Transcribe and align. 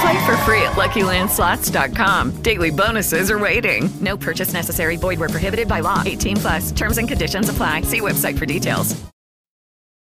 Play 0.00 0.18
for 0.26 0.36
free 0.44 0.62
at 0.62 0.74
LuckyLandSlots.com. 0.76 2.42
Daily 2.42 2.70
bonuses 2.70 3.30
are 3.30 3.38
waiting. 3.38 3.88
No 4.00 4.16
purchase 4.16 4.52
necessary. 4.52 4.96
Void 4.96 5.18
where 5.18 5.28
prohibited 5.30 5.68
by 5.68 5.80
law. 5.80 6.02
18 6.04 6.36
plus. 6.36 6.72
Terms 6.72 6.98
and 6.98 7.08
conditions 7.08 7.48
apply. 7.48 7.82
See 7.82 8.00
website 8.00 8.36
for 8.36 8.46
details. 8.46 8.94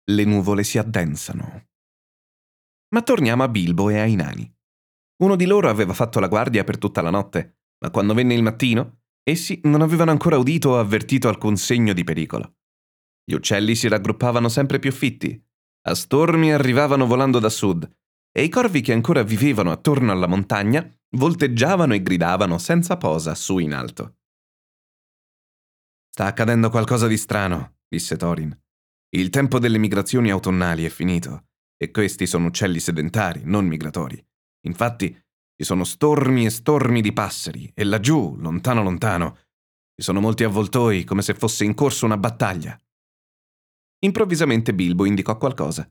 Le 0.09 0.23
nuvole 0.25 0.63
si 0.63 0.79
addensano. 0.79 1.65
Ma 2.95 3.03
torniamo 3.03 3.43
a 3.43 3.47
Bilbo 3.47 3.89
e 3.89 3.99
ai 3.99 4.15
nani. 4.15 4.51
Uno 5.21 5.35
di 5.35 5.45
loro 5.45 5.69
aveva 5.69 5.93
fatto 5.93 6.19
la 6.19 6.27
guardia 6.27 6.63
per 6.63 6.79
tutta 6.79 7.01
la 7.01 7.11
notte, 7.11 7.59
ma 7.83 7.91
quando 7.91 8.15
venne 8.15 8.33
il 8.33 8.41
mattino, 8.41 9.01
essi 9.21 9.59
non 9.65 9.81
avevano 9.81 10.09
ancora 10.09 10.37
udito 10.37 10.69
o 10.69 10.79
avvertito 10.79 11.27
alcun 11.27 11.57
segno 11.57 11.93
di 11.93 12.03
pericolo. 12.03 12.55
Gli 13.23 13.33
uccelli 13.33 13.75
si 13.75 13.87
raggruppavano 13.87 14.49
sempre 14.49 14.79
più 14.79 14.91
fitti, 14.91 15.39
a 15.87 15.93
stormi 15.93 16.51
arrivavano 16.51 17.05
volando 17.05 17.37
da 17.37 17.49
sud, 17.49 17.87
e 18.31 18.43
i 18.43 18.49
corvi 18.49 18.81
che 18.81 18.93
ancora 18.93 19.23
vivevano 19.23 19.71
attorno 19.71 20.11
alla 20.11 20.27
montagna 20.27 20.87
volteggiavano 21.11 21.93
e 21.93 22.01
gridavano 22.01 22.57
senza 22.57 22.97
posa 22.97 23.35
su 23.35 23.57
in 23.57 23.73
alto. 23.73 24.17
Sta 26.09 26.25
accadendo 26.25 26.69
qualcosa 26.69 27.07
di 27.07 27.17
strano, 27.17 27.77
disse 27.87 28.17
Thorin. 28.17 28.57
Il 29.11 29.29
tempo 29.29 29.57
delle 29.57 29.77
migrazioni 29.77 30.29
autunnali 30.29 30.85
è 30.85 30.89
finito, 30.89 31.47
e 31.77 31.91
questi 31.91 32.27
sono 32.27 32.47
uccelli 32.47 32.79
sedentari, 32.79 33.41
non 33.45 33.65
migratori. 33.65 34.23
Infatti, 34.67 35.09
ci 35.55 35.63
sono 35.63 35.83
stormi 35.83 36.45
e 36.45 36.49
stormi 36.49 37.01
di 37.01 37.13
passeri, 37.13 37.71
e 37.73 37.83
laggiù, 37.83 38.35
lontano 38.37 38.83
lontano, 38.83 39.37
ci 39.95 40.03
sono 40.03 40.21
molti 40.21 40.43
avvoltoi 40.43 41.03
come 41.03 41.21
se 41.21 41.33
fosse 41.33 41.65
in 41.65 41.73
corso 41.73 42.05
una 42.05 42.17
battaglia. 42.17 42.79
Improvvisamente 43.99 44.73
Bilbo 44.73 45.05
indicò 45.05 45.37
qualcosa. 45.37 45.89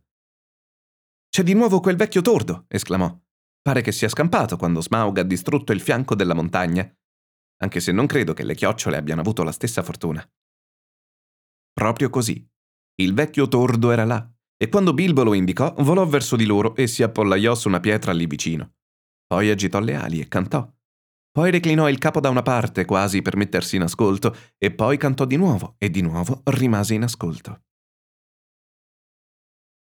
C'è 1.39 1.45
di 1.45 1.55
nuovo 1.55 1.79
quel 1.79 1.95
vecchio 1.95 2.21
tordo, 2.21 2.65
esclamò. 2.67 3.17
Pare 3.63 3.81
che 3.81 3.93
sia 3.93 4.09
scampato 4.09 4.57
quando 4.57 4.83
Smaug 4.83 5.19
ha 5.19 5.23
distrutto 5.23 5.71
il 5.71 5.81
fianco 5.81 6.17
della 6.17 6.35
montagna, 6.35 6.93
anche 7.59 7.79
se 7.79 7.93
non 7.93 8.07
credo 8.07 8.35
che 8.35 8.43
le 8.43 8.57
chiocciole 8.57 8.97
abbiano 8.97 9.21
avuto 9.21 9.45
la 9.45 9.53
stessa 9.53 9.85
fortuna. 9.85 10.29
Proprio 11.73 12.11
così. 12.11 12.45
Il 12.97 13.15
vecchio 13.15 13.47
tordo 13.47 13.93
era 13.93 14.05
là, 14.05 14.29
e 14.57 14.69
quando 14.69 14.93
Bilbo 14.93 15.23
lo 15.23 15.33
indicò, 15.33 15.73
volò 15.79 16.05
verso 16.07 16.35
di 16.35 16.45
loro 16.45 16.75
e 16.75 16.89
si 16.89 17.05
appollaiò 17.05 17.55
su 17.55 17.69
una 17.69 17.79
pietra 17.79 18.11
lì 18.11 18.27
vicino. 18.27 18.73
Poi 19.25 19.49
agitò 19.49 19.79
le 19.79 19.95
ali 19.95 20.19
e 20.19 20.27
cantò. 20.27 20.69
Poi 21.31 21.53
reclinò 21.53 21.89
il 21.89 21.99
capo 21.99 22.19
da 22.19 22.31
una 22.31 22.43
parte, 22.43 22.85
quasi 22.85 23.23
per 23.23 23.37
mettersi 23.37 23.77
in 23.77 23.83
ascolto, 23.83 24.35
e 24.59 24.73
poi 24.73 24.97
cantò 24.97 25.25
di 25.25 25.37
nuovo, 25.37 25.77
e 25.79 25.89
di 25.89 26.01
nuovo 26.01 26.41
rimase 26.47 26.95
in 26.95 27.05
ascolto. 27.05 27.63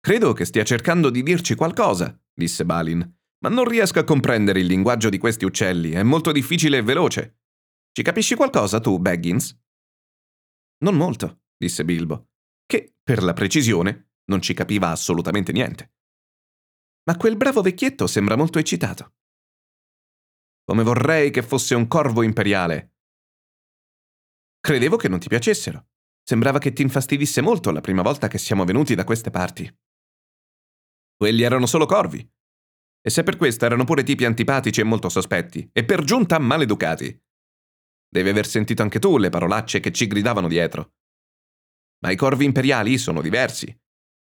Credo 0.07 0.35
che 0.35 0.45
stia 0.45 0.63
cercando 0.63 1.11
di 1.11 1.21
dirci 1.25 1.57
qualcosa, 1.57 2.17
disse 2.33 2.65
Balin, 2.65 3.01
ma 3.43 3.49
non 3.49 3.65
riesco 3.65 3.99
a 3.99 4.05
comprendere 4.05 4.61
il 4.61 4.67
linguaggio 4.67 5.09
di 5.09 5.19
questi 5.19 5.45
uccelli, 5.45 5.91
è 5.91 6.05
molto 6.05 6.31
difficile 6.31 6.77
e 6.77 6.83
veloce. 6.83 7.41
Ci 7.91 8.05
capisci 8.05 8.37
qualcosa 8.37 8.79
tu, 8.79 9.01
Baggins? 9.01 9.61
Non 10.85 10.95
molto, 10.95 11.41
disse 11.57 11.85
Bilbo, 11.85 12.29
che, 12.65 12.95
per 13.03 13.25
la 13.25 13.33
precisione, 13.33 14.11
non 14.27 14.41
ci 14.41 14.55
capiva 14.55 14.91
assolutamente 14.91 15.51
niente. 15.51 15.95
Ma 17.09 17.17
quel 17.17 17.37
bravo 17.37 17.61
vecchietto 17.61 18.07
sembra 18.07 18.37
molto 18.37 18.61
eccitato. 18.61 19.15
Come 20.63 20.85
vorrei 20.85 21.33
che 21.33 21.43
fosse 21.43 21.75
un 21.75 21.89
corvo 21.89 22.23
imperiale. 22.23 22.95
Credevo 24.61 24.97
che 24.99 25.09
non 25.09 25.19
ti 25.19 25.27
piacessero. 25.27 25.89
Sembrava 26.23 26.61
che 26.61 26.73
ti 26.73 26.83
infastidisse 26.83 27.41
molto 27.41 27.73
la 27.73 27.81
prima 27.81 28.03
volta 28.03 28.29
che 28.29 28.39
siamo 28.39 28.65
venuti 28.65 28.95
da 28.95 29.03
queste 29.03 29.31
parti. 29.31 29.69
Quelli 31.17 31.43
erano 31.43 31.65
solo 31.67 31.87
corvi. 31.87 32.29
E 33.01 33.11
se 33.11 33.23
per 33.23 33.37
questo 33.37 33.65
erano 33.65 33.85
pure 33.85 34.03
tipi 34.03 34.25
antipatici 34.25 34.81
e 34.81 34.85
molto 34.85 35.09
sospetti, 35.09 35.69
e 35.73 35.85
per 35.85 36.05
giunta 36.05 36.39
maleducati. 36.39 37.19
Devi 38.09 38.29
aver 38.29 38.47
sentito 38.47 38.83
anche 38.83 38.99
tu 38.99 39.17
le 39.17 39.31
parolacce 39.31 39.81
che 39.81 39.93
ci 39.93 40.07
gridavano 40.07 40.49
dietro. 40.49 40.95
Ma 42.05 42.11
i 42.11 42.17
corvi 42.17 42.45
imperiali 42.45 42.99
sono 42.99 43.23
diversi. 43.23 43.75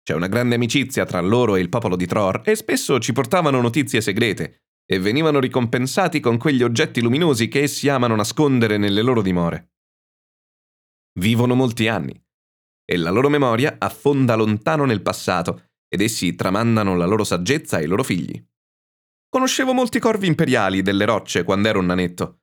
C'è 0.02 0.14
una 0.14 0.26
grande 0.26 0.56
amicizia 0.56 1.06
tra 1.06 1.20
loro 1.20 1.56
e 1.56 1.60
il 1.60 1.70
popolo 1.70 1.96
di 1.96 2.06
Tror 2.06 2.42
e 2.44 2.54
spesso 2.56 2.98
ci 2.98 3.12
portavano 3.12 3.60
notizie 3.62 4.02
segrete 4.02 4.64
e 4.84 4.98
venivano 4.98 5.40
ricompensati 5.40 6.20
con 6.20 6.36
quegli 6.36 6.62
oggetti 6.62 7.00
luminosi 7.00 7.48
che 7.48 7.62
essi 7.62 7.88
amano 7.88 8.14
nascondere 8.14 8.76
nelle 8.76 9.00
loro 9.00 9.22
dimore. 9.22 9.72
Vivono 11.18 11.54
molti 11.54 11.88
anni 11.88 12.22
e 12.84 12.96
la 12.98 13.10
loro 13.10 13.30
memoria 13.30 13.76
affonda 13.78 14.34
lontano 14.34 14.84
nel 14.84 15.00
passato 15.00 15.70
ed 15.94 16.00
essi 16.00 16.34
tramandano 16.34 16.96
la 16.96 17.06
loro 17.06 17.22
saggezza 17.22 17.76
ai 17.76 17.86
loro 17.86 18.02
figli. 18.02 18.44
Conoscevo 19.28 19.72
molti 19.72 20.00
corvi 20.00 20.26
imperiali 20.26 20.82
delle 20.82 21.04
rocce 21.04 21.44
quando 21.44 21.68
ero 21.68 21.78
un 21.78 21.86
nanetto. 21.86 22.40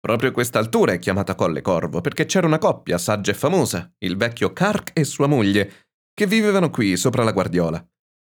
Proprio 0.00 0.30
questa 0.30 0.60
altura 0.60 0.92
è 0.92 0.98
chiamata 1.00 1.34
Colle 1.34 1.60
Corvo 1.60 2.00
perché 2.00 2.24
c'era 2.24 2.46
una 2.46 2.58
coppia 2.58 2.96
saggia 2.96 3.32
e 3.32 3.34
famosa, 3.34 3.92
il 3.98 4.16
vecchio 4.16 4.52
Kark 4.52 4.92
e 4.94 5.02
sua 5.02 5.26
moglie, 5.26 5.88
che 6.14 6.26
vivevano 6.26 6.70
qui 6.70 6.96
sopra 6.96 7.24
la 7.24 7.32
guardiola. 7.32 7.84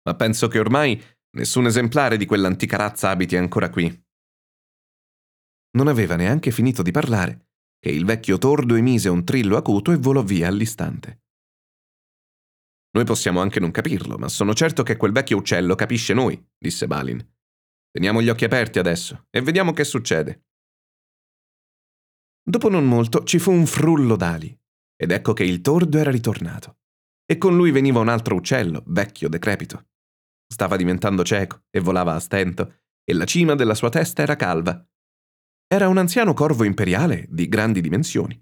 Ma 0.05 0.15
penso 0.15 0.49
che 0.49 0.59
ormai 0.59 1.03
nessun 1.37 1.67
esemplare 1.67 2.17
di 2.17 2.25
quell'antica 2.25 2.79
razza 2.79 3.11
abiti 3.11 3.37
ancora 3.37 3.69
qui. 3.69 4.05
Non 5.73 5.87
aveva 5.87 6.17
neanche 6.17 6.51
finito 6.51 6.83
di 6.83 6.91
parlare 6.91 7.49
che 7.79 7.91
il 7.91 8.07
vecchio 8.07 8.39
tordo 8.39 8.75
emise 8.75 9.09
un 9.11 9.25
trillo 9.25 9.57
acuto 9.57 9.93
e 9.93 9.97
volò 9.97 10.23
via 10.23 10.49
all'istante. 10.49 11.25
Noi 12.93 13.05
possiamo 13.05 13.41
anche 13.41 13.61
non 13.61 13.71
capirlo, 13.71 14.19
ma 14.19 14.29
sono 14.29 14.53
certo 14.53 14.83
che 14.83 14.97
quel 14.97 15.13
vecchio 15.13 15.37
uccello 15.37 15.77
capisce 15.77 16.13
noi, 16.13 16.43
disse 16.59 16.87
Balin. 16.89 17.25
Teniamo 17.91 18.21
gli 18.21 18.29
occhi 18.29 18.45
aperti 18.45 18.79
adesso 18.79 19.27
e 19.31 19.41
vediamo 19.41 19.73
che 19.73 19.85
succede. 19.85 20.47
Dopo 22.43 22.69
non 22.69 22.87
molto 22.87 23.23
ci 23.23 23.39
fu 23.39 23.53
un 23.53 23.67
frullo 23.67 24.17
d'ali, 24.17 24.57
ed 24.97 25.13
ecco 25.13 25.33
che 25.33 25.45
il 25.45 25.61
tordo 25.61 25.99
era 25.99 26.11
ritornato. 26.11 26.79
E 27.25 27.39
con 27.39 27.55
lui 27.55 27.71
veniva 27.71 28.01
un 28.01 28.09
altro 28.09 28.35
uccello, 28.35 28.83
vecchio, 28.87 29.29
decrepito. 29.29 29.91
Stava 30.53 30.75
diventando 30.75 31.23
cieco 31.23 31.67
e 31.71 31.79
volava 31.79 32.15
a 32.15 32.19
stento, 32.19 32.81
e 33.05 33.15
la 33.15 33.25
cima 33.25 33.55
della 33.55 33.77
sua 33.77 33.89
testa 33.89 34.23
era 34.23 34.35
calva. 34.35 34.85
Era 35.69 35.87
un 35.87 35.99
anziano 35.99 36.35
corvo 36.35 36.65
imperiale 36.65 37.27
di 37.29 37.49
grandi 37.49 37.81
dimensioni. 37.81 38.41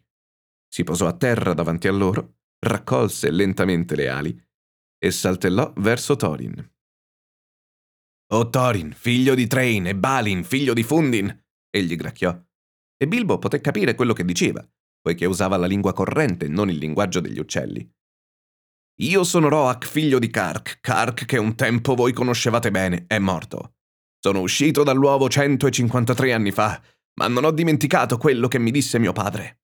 Si 0.67 0.85
posò 0.85 1.07
a 1.07 1.17
terra 1.17 1.53
davanti 1.53 1.87
a 1.87 1.93
loro 1.93 2.38
raccolse 2.61 3.31
lentamente 3.31 3.95
le 3.95 4.09
ali 4.09 4.47
e 4.99 5.11
saltellò 5.11 5.73
verso 5.77 6.17
Thorin. 6.17 6.73
Oh 8.31 8.51
Thorin, 8.51 8.93
figlio 8.93 9.35
di 9.35 9.47
Train, 9.47 9.87
e 9.87 9.97
Balin, 9.97 10.45
figlio 10.45 10.75
di 10.75 10.83
Fundin! 10.83 11.45
egli 11.71 11.97
gracchiò. 11.97 12.37
E 12.97 13.09
Bilbo 13.09 13.39
poté 13.39 13.61
capire 13.61 13.95
quello 13.95 14.13
che 14.13 14.25
diceva, 14.25 14.67
poiché 15.01 15.25
usava 15.25 15.57
la 15.57 15.67
lingua 15.67 15.93
corrente, 15.93 16.49
non 16.49 16.69
il 16.69 16.77
linguaggio 16.77 17.21
degli 17.21 17.39
uccelli. 17.39 17.89
Io 19.01 19.23
sono 19.23 19.49
Roak, 19.49 19.87
figlio 19.87 20.19
di 20.19 20.29
Kark. 20.29 20.81
Kark, 20.81 21.25
che 21.25 21.39
un 21.39 21.55
tempo 21.55 21.95
voi 21.95 22.13
conoscevate 22.13 22.71
bene, 22.73 23.05
è 23.07 23.19
morto. 23.19 23.77
Sono 24.19 24.41
uscito 24.41 24.83
dall'uovo 24.83 25.29
153 25.29 26.33
anni 26.33 26.51
fa, 26.51 26.83
ma 27.15 27.29
non 27.29 27.45
ho 27.45 27.53
dimenticato 27.53 28.19
quello 28.19 28.49
che 28.49 28.59
mi 28.59 28.73
disse 28.73 28.99
mio 28.99 29.13
padre. 29.13 29.61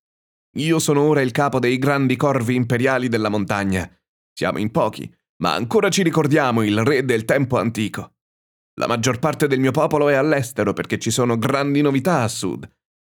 Io 0.54 0.78
sono 0.78 1.02
ora 1.02 1.20
il 1.20 1.32
capo 1.32 1.58
dei 1.58 1.78
grandi 1.78 2.16
corvi 2.16 2.54
imperiali 2.54 3.08
della 3.08 3.28
montagna. 3.28 3.90
Siamo 4.32 4.58
in 4.58 4.70
pochi, 4.70 5.12
ma 5.42 5.54
ancora 5.54 5.88
ci 5.88 6.02
ricordiamo 6.02 6.62
il 6.62 6.84
re 6.84 7.04
del 7.04 7.24
tempo 7.24 7.58
antico. 7.58 8.14
La 8.74 8.86
maggior 8.86 9.18
parte 9.18 9.46
del 9.46 9.60
mio 9.60 9.72
popolo 9.72 10.08
è 10.08 10.14
all'estero 10.14 10.72
perché 10.72 10.98
ci 10.98 11.10
sono 11.10 11.38
grandi 11.38 11.80
novità 11.80 12.22
a 12.22 12.28
sud. 12.28 12.68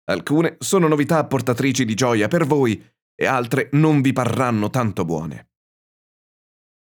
Alcune 0.05 0.57
sono 0.59 0.87
novità 0.87 1.25
portatrici 1.25 1.85
di 1.85 1.93
gioia 1.93 2.27
per 2.27 2.45
voi 2.45 2.83
e 3.15 3.25
altre 3.25 3.69
non 3.73 4.01
vi 4.01 4.13
parranno 4.13 4.69
tanto 4.69 5.05
buone. 5.05 5.49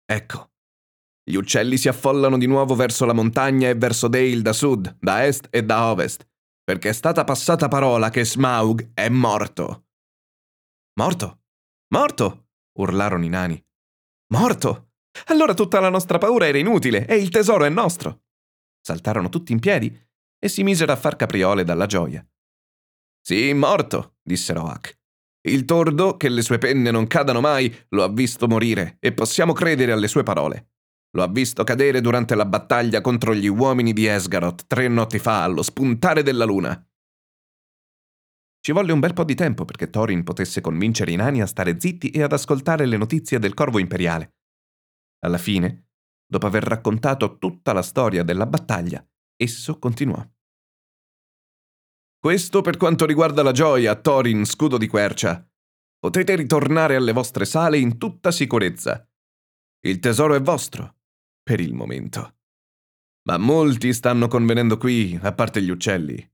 Ecco, 0.06 0.52
gli 1.24 1.36
uccelli 1.36 1.78
si 1.78 1.88
affollano 1.88 2.38
di 2.38 2.46
nuovo 2.46 2.76
verso 2.76 3.06
la 3.06 3.14
montagna 3.14 3.70
e 3.70 3.76
verso 3.76 4.08
Dale 4.08 4.42
da 4.42 4.54
sud, 4.54 4.98
da 5.00 5.26
est 5.26 5.48
e 5.50 5.64
da 5.64 5.90
ovest, 5.90 6.28
perché 6.64 6.90
è 6.90 6.94
stata 6.94 7.24
passata 7.24 7.68
parola 7.68 8.10
che 8.10 8.26
Smaug 8.26 8.92
è 8.94 9.08
morto. 9.08 9.86
Morto? 11.00 11.44
Morto? 11.94 12.48
urlarono 12.78 13.24
i 13.24 13.30
nani. 13.30 13.64
Morto? 14.34 14.92
Allora 15.28 15.54
tutta 15.54 15.80
la 15.80 15.90
nostra 15.90 16.18
paura 16.18 16.48
era 16.48 16.58
inutile 16.58 17.06
e 17.06 17.16
il 17.16 17.30
tesoro 17.30 17.64
è 17.64 17.70
nostro. 17.70 18.24
Saltarono 18.82 19.30
tutti 19.30 19.54
in 19.54 19.60
piedi 19.60 19.98
e 20.38 20.48
si 20.50 20.64
misero 20.64 20.92
a 20.92 20.98
far 20.98 21.16
capriole 21.16 21.64
dalla 21.64 21.86
gioia. 21.86 22.26
Sì, 23.22 23.54
morto, 23.54 24.18
disse 24.22 24.52
Roach. 24.52 25.00
Il 25.48 25.64
tordo, 25.64 26.18
che 26.18 26.28
le 26.28 26.42
sue 26.42 26.58
penne 26.58 26.92
non 26.92 27.08
cadano 27.08 27.40
mai, 27.40 27.74
lo 27.90 28.04
ha 28.04 28.10
visto 28.10 28.48
morire 28.48 28.98
e 29.00 29.14
possiamo 29.14 29.54
credere 29.54 29.94
alle 29.94 30.10
sue 30.10 30.24
parole. 30.24 30.72
Lo 31.12 31.24
ha 31.24 31.28
visto 31.28 31.64
cadere 31.64 32.02
durante 32.02 32.36
la 32.36 32.46
battaglia 32.46 33.00
contro 33.00 33.34
gli 33.34 33.48
uomini 33.48 33.94
di 33.94 34.08
Esgaroth 34.08 34.66
tre 34.68 34.90
notti 34.90 35.20
fa 35.20 35.44
allo 35.44 35.62
spuntare 35.62 36.22
della 36.22 36.46
luna. 36.46 36.86
Ci 38.64 38.72
volle 38.74 38.92
un 38.92 39.00
bel 39.00 39.14
po' 39.14 39.24
di 39.24 39.34
tempo 39.34 39.66
perché 39.66 39.90
Thorin 39.90 40.24
potesse 40.24 40.62
convincere 40.62 41.12
i 41.12 41.16
nani 41.16 41.42
a 41.42 41.48
stare 41.48 41.80
zitti 41.80 42.12
e 42.12 42.22
ad 42.22 42.32
ascoltare 42.32 42.86
le 42.86 42.96
notizie 42.96 43.40
del 43.40 43.56
corvo 43.56 43.80
imperiale. 43.80 44.36
Alla 45.26 45.40
fine, 45.40 45.88
dopo 46.24 46.46
aver 46.46 46.64
raccontato 46.64 47.40
tutta 47.40 47.74
la 47.74 47.82
storia 47.82 48.22
della 48.22 48.46
battaglia, 48.46 49.04
esso 49.36 49.80
continuò. 49.80 50.24
Questo 52.20 52.62
per 52.62 52.78
quanto 52.78 53.08
riguarda 53.08 53.42
la 53.42 53.52
gioia, 53.52 53.96
Thorin, 53.96 54.46
scudo 54.46 54.78
di 54.78 54.86
quercia. 54.86 55.44
Potete 55.98 56.36
ritornare 56.36 56.96
alle 56.96 57.14
vostre 57.14 57.46
sale 57.46 57.80
in 57.80 57.98
tutta 57.98 58.30
sicurezza. 58.30 59.10
Il 59.84 60.00
tesoro 60.00 60.36
è 60.36 60.42
vostro, 60.42 60.98
per 61.42 61.60
il 61.60 61.74
momento. 61.74 62.38
Ma 63.24 63.38
molti 63.38 63.92
stanno 63.92 64.28
convenendo 64.28 64.78
qui, 64.78 65.18
a 65.20 65.34
parte 65.34 65.64
gli 65.64 65.72
uccelli. 65.72 66.31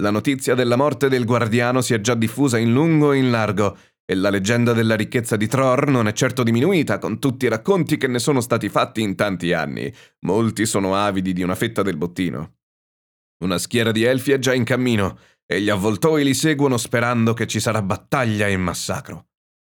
La 0.00 0.10
notizia 0.10 0.54
della 0.54 0.76
morte 0.76 1.08
del 1.08 1.24
guardiano 1.24 1.80
si 1.80 1.94
è 1.94 2.00
già 2.00 2.14
diffusa 2.14 2.58
in 2.58 2.72
lungo 2.72 3.12
e 3.12 3.18
in 3.18 3.30
largo, 3.30 3.76
e 4.04 4.14
la 4.14 4.30
leggenda 4.30 4.72
della 4.72 4.96
ricchezza 4.96 5.36
di 5.36 5.46
Tror 5.46 5.88
non 5.88 6.08
è 6.08 6.12
certo 6.12 6.42
diminuita 6.42 6.98
con 6.98 7.18
tutti 7.18 7.44
i 7.44 7.48
racconti 7.48 7.96
che 7.96 8.06
ne 8.06 8.18
sono 8.18 8.40
stati 8.40 8.68
fatti 8.68 9.02
in 9.02 9.16
tanti 9.16 9.52
anni. 9.52 9.92
Molti 10.20 10.66
sono 10.66 10.94
avidi 10.94 11.32
di 11.32 11.42
una 11.42 11.54
fetta 11.54 11.82
del 11.82 11.96
bottino. 11.96 12.56
Una 13.44 13.58
schiera 13.58 13.92
di 13.92 14.04
elfi 14.04 14.32
è 14.32 14.38
già 14.38 14.54
in 14.54 14.64
cammino, 14.64 15.18
e 15.44 15.60
gli 15.60 15.68
avvoltoi 15.68 16.24
li 16.24 16.34
seguono 16.34 16.76
sperando 16.76 17.34
che 17.34 17.46
ci 17.46 17.60
sarà 17.60 17.82
battaglia 17.82 18.46
e 18.46 18.56
massacro. 18.56 19.28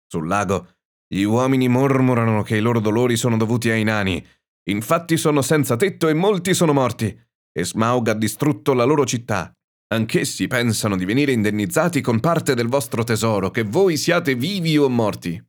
Sul 0.07 0.27
lago, 0.27 0.75
gli 1.07 1.23
uomini 1.23 1.67
mormorano 1.67 2.43
che 2.43 2.57
i 2.57 2.61
loro 2.61 2.79
dolori 2.79 3.17
sono 3.17 3.37
dovuti 3.37 3.69
ai 3.69 3.83
nani, 3.83 4.25
Infatti 4.69 5.17
sono 5.17 5.41
senza 5.41 5.75
tetto 5.75 6.07
e 6.07 6.13
molti 6.13 6.53
sono 6.53 6.73
morti, 6.73 7.19
e 7.51 7.65
Smaug 7.65 8.09
ha 8.09 8.13
distrutto 8.13 8.73
la 8.73 8.83
loro 8.83 9.05
città. 9.05 9.53
Anch'essi 9.93 10.47
pensano 10.47 10.95
di 10.95 11.03
venire 11.03 11.33
indennizzati 11.33 11.99
con 11.99 12.21
parte 12.21 12.53
del 12.55 12.67
vostro 12.67 13.03
tesoro, 13.03 13.51
che 13.51 13.63
voi 13.63 13.97
siate 13.97 14.35
vivi 14.35 14.77
o 14.77 14.87
morti. 14.87 15.41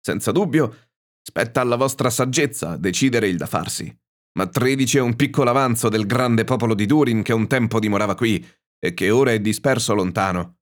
Senza 0.00 0.32
dubbio, 0.32 0.90
spetta 1.22 1.62
alla 1.62 1.76
vostra 1.76 2.10
saggezza 2.10 2.76
decidere 2.76 3.28
il 3.28 3.38
da 3.38 3.46
farsi. 3.46 3.90
Ma 4.36 4.46
13 4.46 4.98
è 4.98 5.00
un 5.00 5.16
piccolo 5.16 5.48
avanzo 5.48 5.88
del 5.88 6.04
grande 6.04 6.44
popolo 6.44 6.74
di 6.74 6.84
Durin 6.84 7.22
che 7.22 7.32
un 7.32 7.46
tempo 7.46 7.78
dimorava 7.78 8.14
qui 8.14 8.46
e 8.78 8.92
che 8.92 9.10
ora 9.10 9.32
è 9.32 9.40
disperso 9.40 9.94
lontano. 9.94 10.58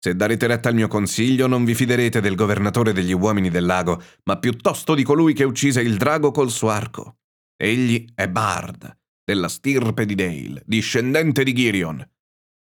Se 0.00 0.16
darete 0.16 0.48
retta 0.48 0.68
al 0.68 0.74
mio 0.74 0.88
consiglio, 0.88 1.46
non 1.46 1.64
vi 1.64 1.76
fiderete 1.76 2.20
del 2.20 2.34
governatore 2.34 2.92
degli 2.92 3.12
uomini 3.12 3.50
del 3.50 3.66
lago, 3.66 4.02
ma 4.24 4.36
piuttosto 4.36 4.96
di 4.96 5.04
colui 5.04 5.32
che 5.32 5.44
uccise 5.44 5.80
il 5.80 5.96
drago 5.96 6.32
col 6.32 6.50
suo 6.50 6.70
arco. 6.70 7.18
Egli 7.56 8.04
è 8.16 8.28
Bard, 8.28 8.98
della 9.32 9.48
stirpe 9.48 10.04
di 10.04 10.14
Dale, 10.14 10.62
discendente 10.66 11.42
di 11.42 11.54
Girion. 11.54 12.06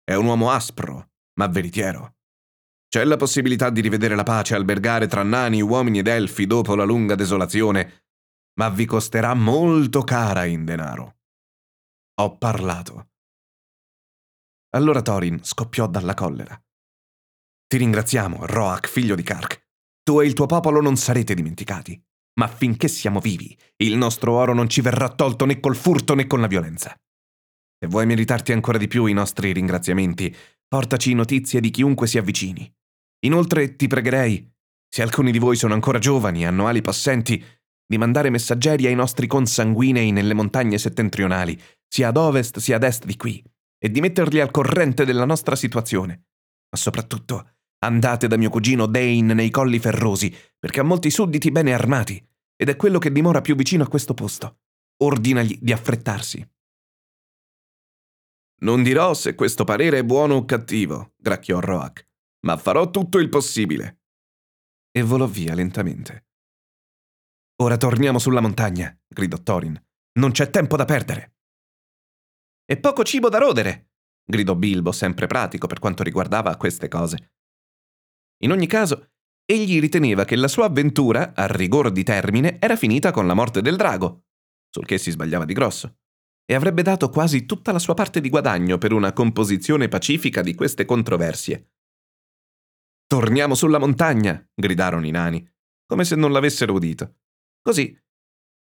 È 0.04 0.14
un 0.14 0.26
uomo 0.26 0.52
aspro, 0.52 1.12
ma 1.40 1.48
veritiero. 1.48 2.18
C'è 2.90 3.04
la 3.06 3.16
possibilità 3.16 3.70
di 3.70 3.80
rivedere 3.80 4.16
la 4.16 4.24
pace 4.24 4.56
albergare 4.56 5.08
tra 5.08 5.24
nani, 5.24 5.62
uomini 5.62 6.00
ed 6.00 6.08
elfi 6.08 6.46
dopo 6.48 6.76
la 6.76 6.84
lunga 6.84 7.16
desolazione, 7.16 8.08
ma 8.60 8.68
vi 8.70 8.86
costerà 8.86 9.34
molto 9.36 10.02
cara 10.02 10.44
in 10.46 10.66
denaro. 10.66 11.20
Ho 12.16 12.38
parlato. 12.38 13.12
Allora 14.72 15.02
Thorin 15.02 15.42
scoppiò 15.44 15.88
dalla 15.88 16.14
collera. 16.14 16.62
Ti 17.68 17.78
ringraziamo, 17.78 18.46
Roak, 18.46 18.90
figlio 18.90 19.16
di 19.16 19.24
Kark. 19.24 19.68
Tu 20.04 20.20
e 20.20 20.26
il 20.26 20.34
tuo 20.34 20.46
popolo 20.46 20.82
non 20.82 20.98
sarete 20.98 21.34
dimenticati. 21.36 22.04
Ma 22.34 22.48
finché 22.48 22.88
siamo 22.88 23.20
vivi, 23.20 23.58
il 23.78 23.98
nostro 23.98 24.34
oro 24.34 24.54
non 24.54 24.70
ci 24.70 24.82
verrà 24.82 25.10
tolto 25.10 25.46
né 25.46 25.60
col 25.60 25.76
furto 25.76 26.14
né 26.14 26.28
con 26.28 26.42
la 26.42 26.48
violenza. 26.48 26.96
Se 27.80 27.88
vuoi 27.88 28.06
meritarti 28.06 28.52
ancora 28.52 28.78
di 28.78 28.88
più 28.88 29.06
i 29.06 29.14
nostri 29.14 29.52
ringraziamenti, 29.54 30.36
portaci 30.68 31.14
notizie 31.14 31.60
di 31.60 31.70
chiunque 31.70 32.08
si 32.08 32.18
avvicini. 32.18 32.72
Inoltre 33.26 33.76
ti 33.76 33.88
pregherei, 33.88 34.50
se 34.88 35.02
alcuni 35.02 35.32
di 35.32 35.40
voi 35.40 35.56
sono 35.56 35.74
ancora 35.74 36.00
giovani 36.00 36.42
e 36.42 36.46
hanno 36.46 36.68
ali 36.68 36.82
possenti, 36.82 37.44
di 37.86 37.98
mandare 37.98 38.30
messaggeri 38.30 38.86
ai 38.86 38.96
nostri 38.96 39.28
consanguinei 39.28 40.12
nelle 40.12 40.34
montagne 40.34 40.78
settentrionali, 40.78 41.60
sia 41.88 42.10
ad 42.10 42.18
ovest 42.18 42.60
sia 42.60 42.76
ad 42.76 42.84
est 42.84 43.06
di 43.06 43.16
qui, 43.16 43.44
e 43.78 43.90
di 43.90 44.00
metterli 44.00 44.40
al 44.40 44.52
corrente 44.52 45.06
della 45.06 45.26
nostra 45.26 45.56
situazione. 45.56 46.26
Ma 46.70 46.78
soprattutto, 46.78 47.50
Andate 47.82 48.28
da 48.28 48.36
mio 48.36 48.50
cugino 48.50 48.88
Dane 48.88 49.34
nei 49.34 49.50
colli 49.50 49.80
ferrosi, 49.80 50.36
perché 50.60 50.82
ha 50.82 50.84
molti 50.84 51.10
sudditi 51.10 51.52
bene 51.52 51.74
armati, 51.74 52.24
ed 52.56 52.70
è 52.70 52.76
quello 52.76 53.00
che 53.00 53.12
dimora 53.12 53.42
più 53.42 53.56
vicino 53.56 53.84
a 53.84 53.88
questo 53.88 54.14
posto. 54.14 54.60
Ordinagli 54.98 55.58
di 55.62 55.72
affrettarsi. 55.72 56.48
Non 58.62 58.84
dirò 58.84 59.14
se 59.14 59.36
questo 59.36 59.64
parere 59.64 60.00
è 60.00 60.04
buono 60.04 60.36
o 60.36 60.46
cattivo, 60.46 61.14
gracchiò 61.16 61.62
Roach, 61.62 62.06
ma 62.42 62.58
farò 62.58 62.90
tutto 62.92 63.18
il 63.20 63.30
possibile. 63.30 64.02
E 64.92 65.02
volò 65.02 65.26
via 65.26 65.54
lentamente. 65.54 66.28
Ora 67.62 67.78
torniamo 67.78 68.20
sulla 68.20 68.42
montagna, 68.42 68.98
gridò 69.08 69.38
Thorin. 69.38 69.82
Non 70.20 70.32
c'è 70.32 70.50
tempo 70.50 70.76
da 70.76 70.86
perdere. 70.86 71.36
E 72.66 72.78
poco 72.78 73.04
cibo 73.04 73.30
da 73.30 73.38
rodere, 73.38 73.92
gridò 74.26 74.56
Bilbo, 74.56 74.92
sempre 74.92 75.28
pratico 75.28 75.68
per 75.68 75.80
quanto 75.80 76.04
riguardava 76.04 76.58
queste 76.58 76.88
cose. 76.88 77.34
In 78.44 78.52
ogni 78.52 78.68
caso, 78.68 79.12
egli 79.52 79.80
riteneva 79.80 80.26
che 80.26 80.36
la 80.36 80.48
sua 80.48 80.66
avventura, 80.66 81.34
a 81.34 81.48
rigor 81.48 81.92
di 81.92 82.04
termine, 82.04 82.60
era 82.60 82.76
finita 82.76 83.10
con 83.10 83.26
la 83.26 83.34
morte 83.34 83.62
del 83.62 83.78
drago, 83.78 84.26
sul 84.70 84.86
che 84.86 85.00
si 85.00 85.10
sbagliava 85.10 85.46
di 85.46 85.54
grosso, 85.54 85.98
e 86.46 86.54
avrebbe 86.54 86.84
dato 86.84 87.10
quasi 87.10 87.48
tutta 87.48 87.72
la 87.72 87.80
sua 87.80 87.96
parte 87.96 88.22
di 88.22 88.30
guadagno 88.30 88.78
per 88.78 88.94
una 88.94 89.12
composizione 89.12 89.88
pacifica 89.88 90.44
di 90.44 90.54
queste 90.54 90.86
controversie. 90.86 91.72
Torniamo 93.08 93.56
sulla 93.56 93.80
montagna, 93.80 94.48
gridarono 94.54 95.08
i 95.08 95.12
nani, 95.12 95.52
come 95.88 96.06
se 96.06 96.16
non 96.16 96.32
l'avessero 96.32 96.74
udito. 96.74 97.16
Così 97.60 98.00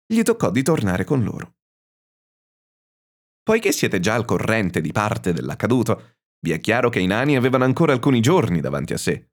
gli 0.06 0.22
toccò 0.22 0.50
di 0.50 0.62
tornare 0.62 1.04
con 1.04 1.22
loro. 1.22 1.56
Poiché 3.42 3.70
siete 3.72 4.00
già 4.00 4.14
al 4.14 4.25
corrente 4.25 4.80
di 4.80 4.92
parte 4.92 5.34
dell'accaduto, 5.34 6.16
vi 6.40 6.52
è 6.52 6.60
chiaro 6.60 6.88
che 6.88 7.00
i 7.00 7.06
nani 7.06 7.37
avevano 7.37 7.64
ancora 7.64 7.92
alcuni 7.92 8.20
giorni 8.20 8.60
davanti 8.60 8.94
a 8.94 8.99
sé. 8.99 9.29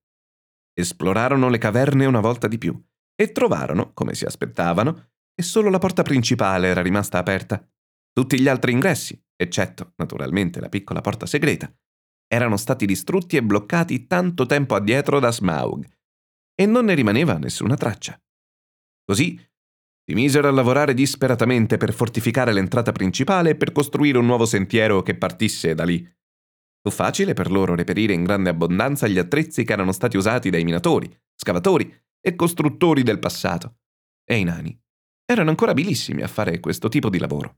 Esplorarono 0.80 1.50
le 1.50 1.58
caverne 1.58 2.06
una 2.06 2.20
volta 2.20 2.48
di 2.48 2.60
più 2.60 2.80
e 3.16 3.32
trovarono, 3.32 3.94
come 3.94 4.14
si 4.14 4.26
aspettavano, 4.26 5.10
che 5.34 5.42
solo 5.42 5.72
la 5.72 5.80
porta 5.80 6.04
principale 6.04 6.68
era 6.68 6.82
rimasta 6.82 7.18
aperta. 7.18 7.68
Tutti 8.14 8.40
gli 8.40 8.48
altri 8.48 8.74
ingressi, 8.74 9.20
eccetto, 9.36 9.94
naturalmente, 9.96 10.60
la 10.60 10.70
piccola 10.70 11.02
porta 11.02 11.26
segreta, 11.26 11.74
erano 12.28 12.58
stati 12.58 12.86
distrutti 12.86 13.38
e 13.38 13.44
bloccati 13.44 14.06
tanto 14.06 14.46
tempo 14.46 14.76
addietro 14.76 15.20
da 15.20 15.32
Smaug, 15.32 15.88
e 16.54 16.66
non 16.66 16.86
ne 16.86 16.94
rimaneva 16.94 17.38
nessuna 17.38 17.76
traccia. 17.76 18.20
Così 19.04 19.40
si 20.04 20.14
misero 20.14 20.48
a 20.48 20.52
lavorare 20.52 20.94
disperatamente 20.94 21.78
per 21.78 21.92
fortificare 21.94 22.54
l'entrata 22.54 22.92
principale 22.92 23.52
e 23.52 23.56
per 23.56 23.72
costruire 23.72 24.18
un 24.18 24.26
nuovo 24.26 24.46
sentiero 24.46 25.02
che 25.02 25.16
partisse 25.18 25.74
da 25.74 25.84
lì. 25.84 26.08
Fu 26.88 26.94
facile 26.94 27.34
per 27.34 27.52
loro 27.52 27.76
reperire 27.76 28.14
in 28.14 28.24
grande 28.24 28.50
abbondanza 28.50 29.08
gli 29.08 29.18
attrezzi 29.18 29.66
che 29.66 29.74
erano 29.74 29.92
stati 29.92 30.16
usati 30.16 30.50
dai 30.50 30.64
minatori, 30.64 31.14
scavatori 31.36 31.94
e 32.22 32.34
costruttori 32.38 33.04
del 33.04 33.20
passato, 33.20 33.80
e 34.24 34.38
i 34.38 34.46
nani 34.46 34.74
erano 35.26 35.50
ancora 35.50 35.72
abilissimi 35.72 36.22
a 36.22 36.30
fare 36.30 36.62
questo 36.62 36.88
tipo 36.88 37.10
di 37.10 37.20
lavoro. 37.20 37.58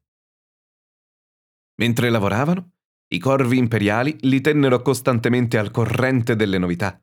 Mentre 1.76 2.10
lavoravano, 2.10 2.72
i 3.14 3.20
corvi 3.20 3.60
imperiali 3.60 4.18
li 4.22 4.42
tennero 4.42 4.82
costantemente 4.82 5.60
al 5.60 5.70
corrente 5.70 6.36
delle 6.36 6.58
novità. 6.58 7.00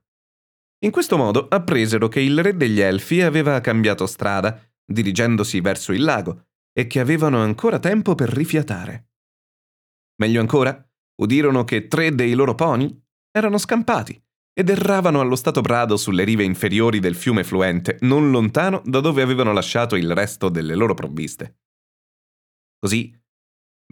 In 0.85 0.91
questo 0.91 1.17
modo 1.17 1.47
appresero 1.47 2.09
che 2.09 2.19
il 2.19 2.43
re 2.43 2.57
degli 2.57 2.81
Elfi 2.81 3.23
aveva 3.23 3.61
cambiato 3.61 4.05
strada, 4.07 4.61
dirigendosi 4.85 5.61
verso 5.61 5.93
il 5.93 6.03
lago, 6.03 6.49
e 6.73 6.89
che 6.89 6.99
avevano 6.99 7.41
ancora 7.41 7.79
tempo 7.79 8.17
per 8.17 8.31
rifiatare. 8.31 9.11
Meglio 10.17 10.41
ancora, 10.41 10.81
udirono 11.17 11.65
che 11.65 11.89
tre 11.89 12.15
dei 12.15 12.35
loro 12.35 12.55
pony 12.55 13.03
erano 13.31 13.59
scampati 13.59 14.21
ed 14.59 14.71
erravano 14.71 15.21
allo 15.21 15.37
stato 15.37 15.61
brado 15.61 15.97
sulle 15.97 16.25
rive 16.25 16.43
inferiori 16.43 16.99
del 16.99 17.15
fiume 17.15 17.45
fluente, 17.45 17.99
non 18.01 18.31
lontano 18.31 18.81
da 18.87 19.01
dove 19.01 19.21
avevano 19.21 19.53
lasciato 19.53 19.97
il 19.97 20.15
resto 20.15 20.49
delle 20.49 20.75
loro 20.75 20.95
provviste. 20.95 21.59
Così, 22.79 23.15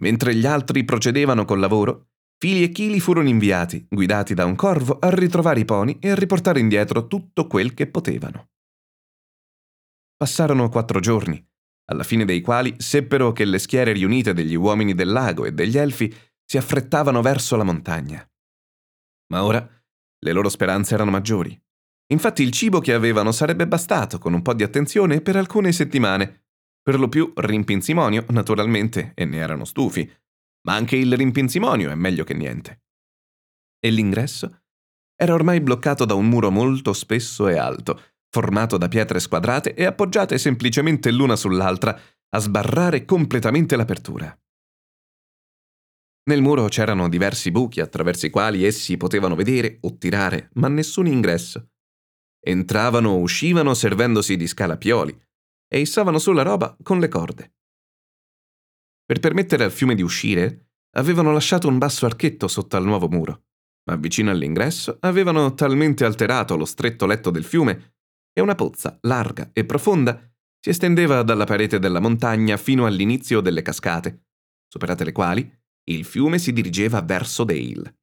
mentre 0.01 0.33
gli 0.33 0.47
altri 0.47 0.83
procedevano 0.83 1.45
col 1.45 1.59
lavoro, 1.59 2.07
fili 2.39 2.63
e 2.63 2.69
chili 2.69 2.99
furono 2.99 3.29
inviati, 3.29 3.85
guidati 3.87 4.33
da 4.33 4.45
un 4.45 4.55
corvo, 4.55 4.97
a 4.99 5.09
ritrovare 5.11 5.59
i 5.59 5.65
poni 5.65 5.99
e 5.99 6.09
a 6.09 6.15
riportare 6.15 6.59
indietro 6.59 7.07
tutto 7.07 7.45
quel 7.45 7.75
che 7.75 7.85
potevano. 7.85 8.49
Passarono 10.17 10.69
quattro 10.69 10.99
giorni, 10.99 11.43
alla 11.91 12.03
fine 12.03 12.25
dei 12.25 12.41
quali 12.41 12.73
seppero 12.77 13.31
che 13.33 13.45
le 13.45 13.59
schiere 13.59 13.91
riunite 13.91 14.33
degli 14.33 14.55
uomini 14.55 14.95
del 14.95 15.11
lago 15.11 15.45
e 15.45 15.51
degli 15.51 15.77
elfi 15.77 16.11
si 16.45 16.57
affrettavano 16.57 17.21
verso 17.21 17.55
la 17.55 17.63
montagna. 17.63 18.27
Ma 19.31 19.43
ora 19.43 19.67
le 20.19 20.31
loro 20.31 20.49
speranze 20.49 20.93
erano 20.93 21.11
maggiori. 21.11 21.59
Infatti 22.07 22.43
il 22.43 22.51
cibo 22.51 22.79
che 22.79 22.93
avevano 22.93 23.31
sarebbe 23.31 23.67
bastato, 23.67 24.19
con 24.19 24.33
un 24.33 24.41
po' 24.41 24.53
di 24.53 24.63
attenzione, 24.63 25.21
per 25.21 25.35
alcune 25.35 25.71
settimane. 25.71 26.45
Per 26.81 26.99
lo 26.99 27.09
più 27.09 27.31
rimpinzimonio, 27.35 28.25
naturalmente, 28.29 29.11
e 29.15 29.25
ne 29.25 29.37
erano 29.37 29.65
stufi. 29.65 30.09
Ma 30.67 30.75
anche 30.75 30.95
il 30.95 31.15
rimpinzimonio 31.15 31.89
è 31.89 31.95
meglio 31.95 32.23
che 32.23 32.35
niente. 32.35 32.83
E 33.79 33.89
l'ingresso? 33.89 34.61
Era 35.15 35.33
ormai 35.33 35.61
bloccato 35.61 36.05
da 36.05 36.13
un 36.13 36.27
muro 36.27 36.51
molto 36.51 36.93
spesso 36.93 37.47
e 37.47 37.57
alto, 37.57 37.99
formato 38.29 38.77
da 38.77 38.87
pietre 38.87 39.19
squadrate 39.19 39.73
e 39.73 39.85
appoggiate 39.85 40.37
semplicemente 40.37 41.11
l'una 41.11 41.35
sull'altra, 41.35 41.99
a 42.29 42.39
sbarrare 42.39 43.05
completamente 43.05 43.75
l'apertura. 43.75 44.37
Nel 46.27 46.41
muro 46.41 46.67
c'erano 46.67 47.07
diversi 47.07 47.51
buchi 47.51 47.81
attraverso 47.81 48.25
i 48.25 48.31
quali 48.31 48.65
essi 48.65 48.97
potevano 48.97 49.35
vedere 49.35 49.77
o 49.81 49.95
tirare, 49.97 50.49
ma 50.53 50.67
nessun 50.67 51.05
ingresso. 51.05 51.69
Entravano 52.39 53.09
o 53.11 53.19
uscivano 53.19 53.75
servendosi 53.75 54.35
di 54.35 54.47
scalapioli 54.47 55.15
e 55.67 55.79
issavano 55.79 56.17
sulla 56.17 56.41
roba 56.41 56.75
con 56.81 56.99
le 56.99 57.09
corde. 57.09 57.53
Per 59.05 59.19
permettere 59.19 59.63
al 59.63 59.71
fiume 59.71 59.93
di 59.93 60.01
uscire, 60.01 60.69
avevano 60.95 61.31
lasciato 61.31 61.67
un 61.67 61.77
basso 61.77 62.07
archetto 62.07 62.47
sotto 62.47 62.75
al 62.75 62.85
nuovo 62.85 63.07
muro, 63.07 63.43
ma 63.87 63.95
vicino 63.95 64.31
all'ingresso 64.31 64.97
avevano 65.01 65.53
talmente 65.53 66.05
alterato 66.05 66.57
lo 66.57 66.65
stretto 66.65 67.05
letto 67.05 67.29
del 67.29 67.43
fiume 67.43 67.97
che 68.31 68.41
una 68.41 68.55
pozza 68.55 68.97
larga 69.01 69.51
e 69.53 69.63
profonda 69.63 70.19
si 70.59 70.71
estendeva 70.71 71.21
dalla 71.21 71.45
parete 71.45 71.77
della 71.77 71.99
montagna 71.99 72.57
fino 72.57 72.87
all'inizio 72.87 73.41
delle 73.41 73.61
cascate, 73.61 74.25
superate 74.67 75.03
le 75.03 75.11
quali 75.11 75.63
il 75.91 76.05
fiume 76.05 76.39
si 76.39 76.51
dirigeva 76.51 77.01
verso 77.01 77.43
Dale. 77.43 77.99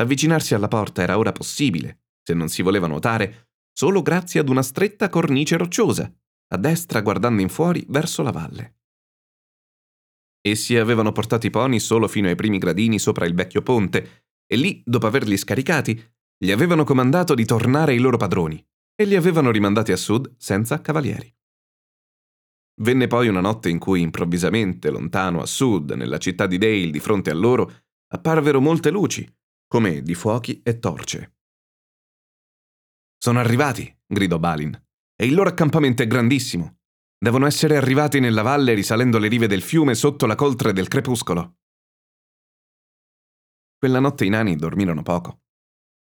Avvicinarsi 0.00 0.54
alla 0.54 0.68
porta 0.68 1.02
era 1.02 1.18
ora 1.18 1.32
possibile, 1.32 2.04
se 2.22 2.34
non 2.34 2.48
si 2.48 2.62
voleva 2.62 2.86
nuotare, 2.86 3.50
solo 3.72 4.02
grazie 4.02 4.40
ad 4.40 4.48
una 4.48 4.62
stretta 4.62 5.08
cornice 5.08 5.56
rocciosa, 5.56 6.12
a 6.48 6.56
destra 6.56 7.00
guardando 7.00 7.42
in 7.42 7.48
fuori 7.48 7.84
verso 7.88 8.22
la 8.22 8.30
valle. 8.30 8.76
Essi 10.40 10.76
avevano 10.76 11.12
portato 11.12 11.46
i 11.46 11.50
pony 11.50 11.80
solo 11.80 12.06
fino 12.06 12.28
ai 12.28 12.34
primi 12.34 12.58
gradini 12.58 12.98
sopra 12.98 13.26
il 13.26 13.34
vecchio 13.34 13.62
ponte 13.62 14.26
e 14.46 14.56
lì, 14.56 14.82
dopo 14.84 15.06
averli 15.06 15.36
scaricati, 15.36 16.00
gli 16.38 16.50
avevano 16.50 16.84
comandato 16.84 17.34
di 17.34 17.44
tornare 17.44 17.92
ai 17.92 17.98
loro 17.98 18.16
padroni 18.16 18.64
e 18.94 19.04
li 19.04 19.16
avevano 19.16 19.50
rimandati 19.50 19.92
a 19.92 19.96
sud 19.96 20.34
senza 20.38 20.80
cavalieri. 20.80 21.37
Venne 22.80 23.06
poi 23.08 23.28
una 23.28 23.40
notte 23.40 23.68
in 23.68 23.78
cui 23.78 24.00
improvvisamente, 24.00 24.90
lontano 24.90 25.40
a 25.40 25.46
sud, 25.46 25.92
nella 25.92 26.18
città 26.18 26.46
di 26.46 26.58
Dale, 26.58 26.90
di 26.90 27.00
fronte 27.00 27.30
a 27.30 27.34
loro, 27.34 27.70
apparvero 28.12 28.60
molte 28.60 28.90
luci, 28.90 29.28
come 29.66 30.02
di 30.02 30.14
fuochi 30.14 30.60
e 30.62 30.78
torce. 30.78 31.36
Sono 33.20 33.40
arrivati, 33.40 33.92
gridò 34.06 34.38
Balin, 34.38 34.80
e 35.16 35.26
il 35.26 35.34
loro 35.34 35.48
accampamento 35.48 36.02
è 36.02 36.06
grandissimo. 36.06 36.78
Devono 37.18 37.46
essere 37.46 37.76
arrivati 37.76 38.20
nella 38.20 38.42
valle 38.42 38.74
risalendo 38.74 39.18
le 39.18 39.26
rive 39.26 39.48
del 39.48 39.62
fiume 39.62 39.96
sotto 39.96 40.26
la 40.26 40.36
coltre 40.36 40.72
del 40.72 40.86
crepuscolo. 40.86 41.56
Quella 43.76 43.98
notte 43.98 44.24
i 44.24 44.28
nani 44.28 44.54
dormirono 44.54 45.02
poco. 45.02 45.40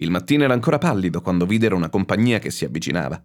Il 0.02 0.10
mattino 0.10 0.42
era 0.42 0.54
ancora 0.54 0.78
pallido 0.78 1.20
quando 1.20 1.46
videro 1.46 1.76
una 1.76 1.88
compagnia 1.88 2.40
che 2.40 2.50
si 2.50 2.64
avvicinava. 2.64 3.24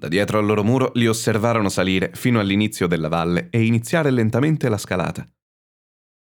Da 0.00 0.08
dietro 0.08 0.38
al 0.38 0.46
loro 0.46 0.64
muro 0.64 0.92
li 0.94 1.06
osservarono 1.06 1.68
salire 1.68 2.10
fino 2.14 2.40
all'inizio 2.40 2.86
della 2.86 3.08
valle 3.08 3.48
e 3.50 3.66
iniziare 3.66 4.10
lentamente 4.10 4.70
la 4.70 4.78
scalata. 4.78 5.30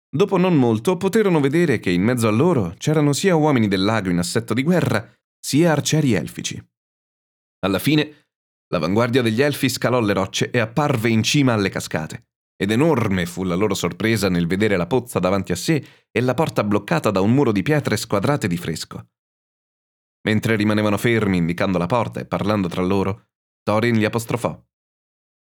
Dopo 0.09 0.39
non 0.39 0.57
molto 0.57 0.97
poterono 0.97 1.41
vedere 1.41 1.79
che 1.79 1.91
in 1.91 2.01
mezzo 2.03 2.27
a 2.27 2.31
loro 2.31 2.75
c'erano 2.79 3.13
sia 3.13 3.37
uomini 3.37 3.69
del 3.69 3.83
lago 3.83 4.09
in 4.09 4.17
assetto 4.17 4.55
di 4.55 4.63
guerra, 4.63 5.07
sia 5.39 5.73
arcieri 5.73 6.15
elfici. 6.15 6.59
Alla 7.59 7.79
fine, 7.79 8.29
l'avanguardia 8.69 9.21
degli 9.21 9.43
elfi 9.43 9.69
scalò 9.69 10.01
le 10.01 10.15
rocce 10.15 10.51
e 10.51 10.59
apparve 10.59 11.11
in 11.11 11.23
cima 11.23 11.53
alle 11.53 11.69
cascate, 11.69 12.29
ed 12.57 12.71
enorme 12.71 13.27
fu 13.27 13.45
la 13.45 13.57
loro 13.57 13.75
sorpresa 13.75 14.31
nel 14.31 14.47
vedere 14.47 14.79
la 14.79 14.87
pozza 14.87 15.19
davanti 15.19 15.53
a 15.53 15.57
sé 15.57 15.85
e 16.11 16.21
la 16.23 16.33
porta 16.33 16.65
bloccata 16.65 17.11
da 17.11 17.21
un 17.21 17.35
muro 17.35 17.53
di 17.53 17.61
pietre 17.61 17.99
squadrate 17.99 18.49
di 18.49 18.57
fresco. 18.57 19.09
Mentre 20.23 20.57
rimanevano 20.57 20.97
fermi 20.97 21.37
indicando 21.37 21.77
la 21.77 21.87
porta 21.87 22.21
e 22.21 22.25
parlando 22.25 22.67
tra 22.67 22.81
loro, 22.81 23.27
Thorin 23.63 23.97
li 23.97 24.05
apostrofò. 24.05 24.61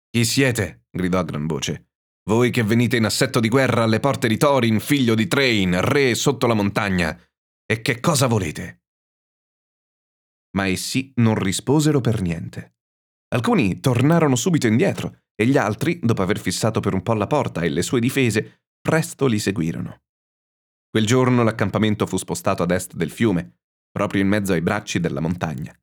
Chi 0.10 0.26
siete? 0.26 0.86
gridò 0.90 1.20
a 1.20 1.24
gran 1.24 1.46
voce. 1.46 1.92
Voi 2.28 2.52
che 2.52 2.64
venite 2.64 2.98
in 2.98 3.06
assetto 3.06 3.40
di 3.40 3.48
guerra 3.48 3.84
alle 3.84 4.00
porte 4.00 4.28
di 4.28 4.38
Thorin, 4.38 4.80
figlio 4.80 5.16
di 5.16 5.28
Train, 5.28 5.80
re 5.82 6.14
sotto 6.16 6.46
la 6.48 6.54
montagna. 6.54 7.18
E 7.66 7.82
che 7.82 8.00
cosa 8.00 8.28
volete? 8.28 8.84
Ma 10.58 10.68
essi 10.68 11.12
non 11.18 11.36
risposero 11.36 12.02
per 12.02 12.22
niente. 12.22 12.78
Alcuni 13.30 13.80
tornarono 13.80 14.36
subito 14.36 14.68
indietro 14.68 15.24
e 15.36 15.46
gli 15.46 15.58
altri, 15.58 16.00
dopo 16.02 16.22
aver 16.22 16.40
fissato 16.40 16.80
per 16.80 16.94
un 16.94 17.04
po' 17.04 17.14
la 17.14 17.28
porta 17.28 17.62
e 17.62 17.70
le 17.70 17.82
sue 17.82 18.00
difese, 18.00 18.64
presto 18.82 19.28
li 19.28 19.40
seguirono. 19.40 20.02
Quel 20.90 21.06
giorno 21.06 21.44
l'accampamento 21.44 22.08
fu 22.08 22.18
spostato 22.18 22.64
ad 22.64 22.72
est 22.72 22.96
del 22.96 23.12
fiume, 23.12 23.60
proprio 23.92 24.22
in 24.22 24.28
mezzo 24.28 24.54
ai 24.54 24.62
bracci 24.62 25.00
della 25.00 25.20
montagna. 25.20 25.78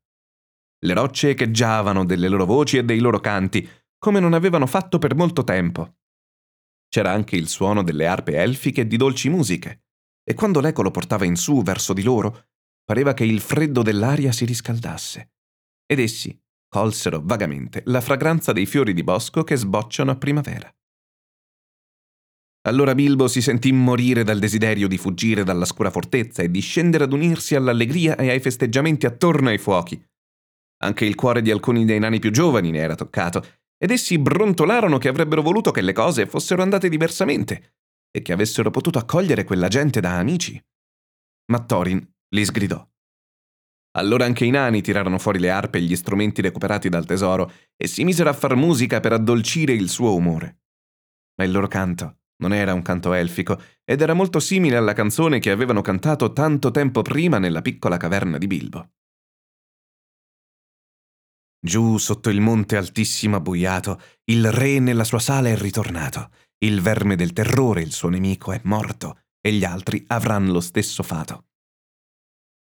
Le 0.85 0.93
rocce 0.93 1.31
echeggiavano 1.31 2.05
delle 2.05 2.29
loro 2.29 2.45
voci 2.45 2.77
e 2.77 2.85
dei 2.85 2.99
loro 2.99 3.19
canti, 3.19 3.67
come 3.99 4.21
non 4.21 4.35
avevano 4.35 4.67
fatto 4.67 4.99
per 4.99 5.15
molto 5.15 5.43
tempo. 5.43 5.97
C'era 6.89 7.11
anche 7.11 7.37
il 7.37 7.49
suono 7.49 7.83
delle 7.83 8.07
arpe 8.07 8.37
elfiche 8.37 8.87
di 8.87 8.99
dolci 8.99 9.31
musiche, 9.31 9.85
e 10.23 10.35
quando 10.35 10.61
l'eco 10.61 10.83
lo 10.83 10.91
portava 10.91 11.25
in 11.25 11.37
su 11.37 11.63
verso 11.63 11.95
di 11.95 12.03
loro, 12.03 12.49
pareva 12.85 13.15
che 13.15 13.25
il 13.25 13.41
freddo 13.41 13.81
dell'aria 13.81 14.31
si 14.31 14.45
riscaldasse. 14.45 15.33
Ed 15.87 15.99
essi 16.01 16.39
colsero 16.69 17.21
vagamente 17.23 17.83
la 17.87 18.01
fragranza 18.01 18.53
dei 18.53 18.67
fiori 18.67 18.93
di 18.93 19.05
bosco 19.05 19.43
che 19.43 19.57
sbocciano 19.57 20.11
a 20.11 20.17
primavera. 20.17 20.71
Allora 22.67 22.95
Bilbo 22.95 23.29
si 23.29 23.41
sentì 23.41 23.73
morire 23.73 24.23
dal 24.23 24.39
desiderio 24.39 24.89
di 24.89 24.99
fuggire 24.99 25.45
dalla 25.45 25.67
scura 25.67 25.91
fortezza 25.91 26.43
e 26.43 26.51
di 26.51 26.61
scendere 26.61 27.05
ad 27.05 27.13
unirsi 27.13 27.55
all'allegria 27.55 28.17
e 28.17 28.29
ai 28.29 28.41
festeggiamenti 28.41 29.07
attorno 29.07 29.51
ai 29.51 29.59
fuochi, 29.59 30.03
anche 30.79 31.05
il 31.05 31.15
cuore 31.15 31.43
di 31.43 31.51
alcuni 31.51 31.85
dei 31.85 31.99
nani 31.99 32.19
più 32.19 32.31
giovani 32.31 32.71
ne 32.71 32.79
era 32.79 32.95
toccato, 32.95 33.45
ed 33.79 33.91
essi 33.91 34.19
brontolarono 34.19 34.99
che 34.99 35.09
avrebbero 35.09 35.43
voluto 35.43 35.71
che 35.71 35.83
le 35.83 35.93
cose 35.93 36.27
fossero 36.27 36.63
andate 36.63 36.89
diversamente 36.89 37.75
e 38.11 38.23
che 38.23 38.33
avessero 38.33 38.71
potuto 38.71 38.99
accogliere 38.99 39.45
quella 39.45 39.69
gente 39.69 40.01
da 40.01 40.19
amici. 40.19 40.63
Ma 41.53 41.59
Thorin 41.61 42.03
li 42.35 42.45
sgridò. 42.45 42.87
Allora 43.97 44.25
anche 44.25 44.45
i 44.45 44.51
nani 44.51 44.81
tirarono 44.81 45.19
fuori 45.19 45.39
le 45.39 45.51
arpe 45.51 45.79
e 45.79 45.83
gli 45.83 45.95
strumenti 45.95 46.41
recuperati 46.41 46.89
dal 46.89 47.05
tesoro 47.05 47.53
e 47.77 47.87
si 47.87 48.05
misero 48.05 48.31
a 48.31 48.33
far 48.33 48.57
musica 48.57 49.01
per 49.01 49.13
addolcire 49.13 49.73
il 49.73 49.89
suo 49.89 50.15
umore. 50.15 50.63
Ma 51.37 51.45
il 51.45 51.53
loro 51.53 51.69
canto 51.69 52.19
non 52.37 52.53
era 52.53 52.75
un 52.75 52.83
canto 52.83 53.13
elfico 53.13 53.61
ed 53.85 54.01
era 54.01 54.15
molto 54.15 54.41
simile 54.41 54.77
alla 54.77 54.93
canzone 54.93 55.39
che 55.39 55.51
avevano 55.51 55.81
cantato 55.81 56.33
tanto 56.33 56.71
tempo 56.71 57.03
prima 57.03 57.39
nella 57.39 57.63
piccola 57.63 57.97
caverna 57.97 58.39
di 58.39 58.47
Bilbo. 58.47 58.91
Giù 61.65 61.97
sotto 61.97 62.29
il 62.29 62.43
monte 62.43 62.77
altissimo 62.77 63.37
abbuiato, 63.37 63.99
il 64.25 64.53
re 64.53 64.81
nella 64.81 65.03
sua 65.03 65.19
sala 65.19 65.49
è 65.49 65.57
ritornato. 65.57 66.31
Il 66.59 66.83
verme 66.83 67.17
del 67.17 67.33
terrore, 67.33 67.81
il 67.81 67.91
suo 67.91 68.11
nemico, 68.11 68.53
è 68.53 68.61
morto, 68.65 69.21
e 69.41 69.51
gli 69.53 69.65
altri 69.65 70.05
avranno 70.09 70.53
lo 70.53 70.61
stesso 70.61 71.03
fato. 71.03 71.47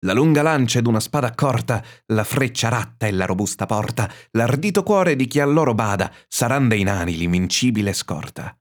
La 0.04 0.12
lunga 0.12 0.42
lancia 0.42 0.78
ed 0.78 0.86
una 0.86 1.00
spada 1.00 1.32
corta, 1.32 1.82
la 2.08 2.22
freccia 2.24 2.68
ratta 2.68 3.06
e 3.06 3.12
la 3.12 3.24
robusta 3.24 3.64
porta, 3.64 4.12
l'ardito 4.32 4.82
cuore 4.82 5.16
di 5.16 5.26
chi 5.26 5.40
a 5.40 5.46
loro 5.46 5.72
bada, 5.72 6.12
saran 6.28 6.68
dei 6.68 6.82
nani 6.82 7.16
l'invincibile 7.16 7.94
scorta. 7.94 8.54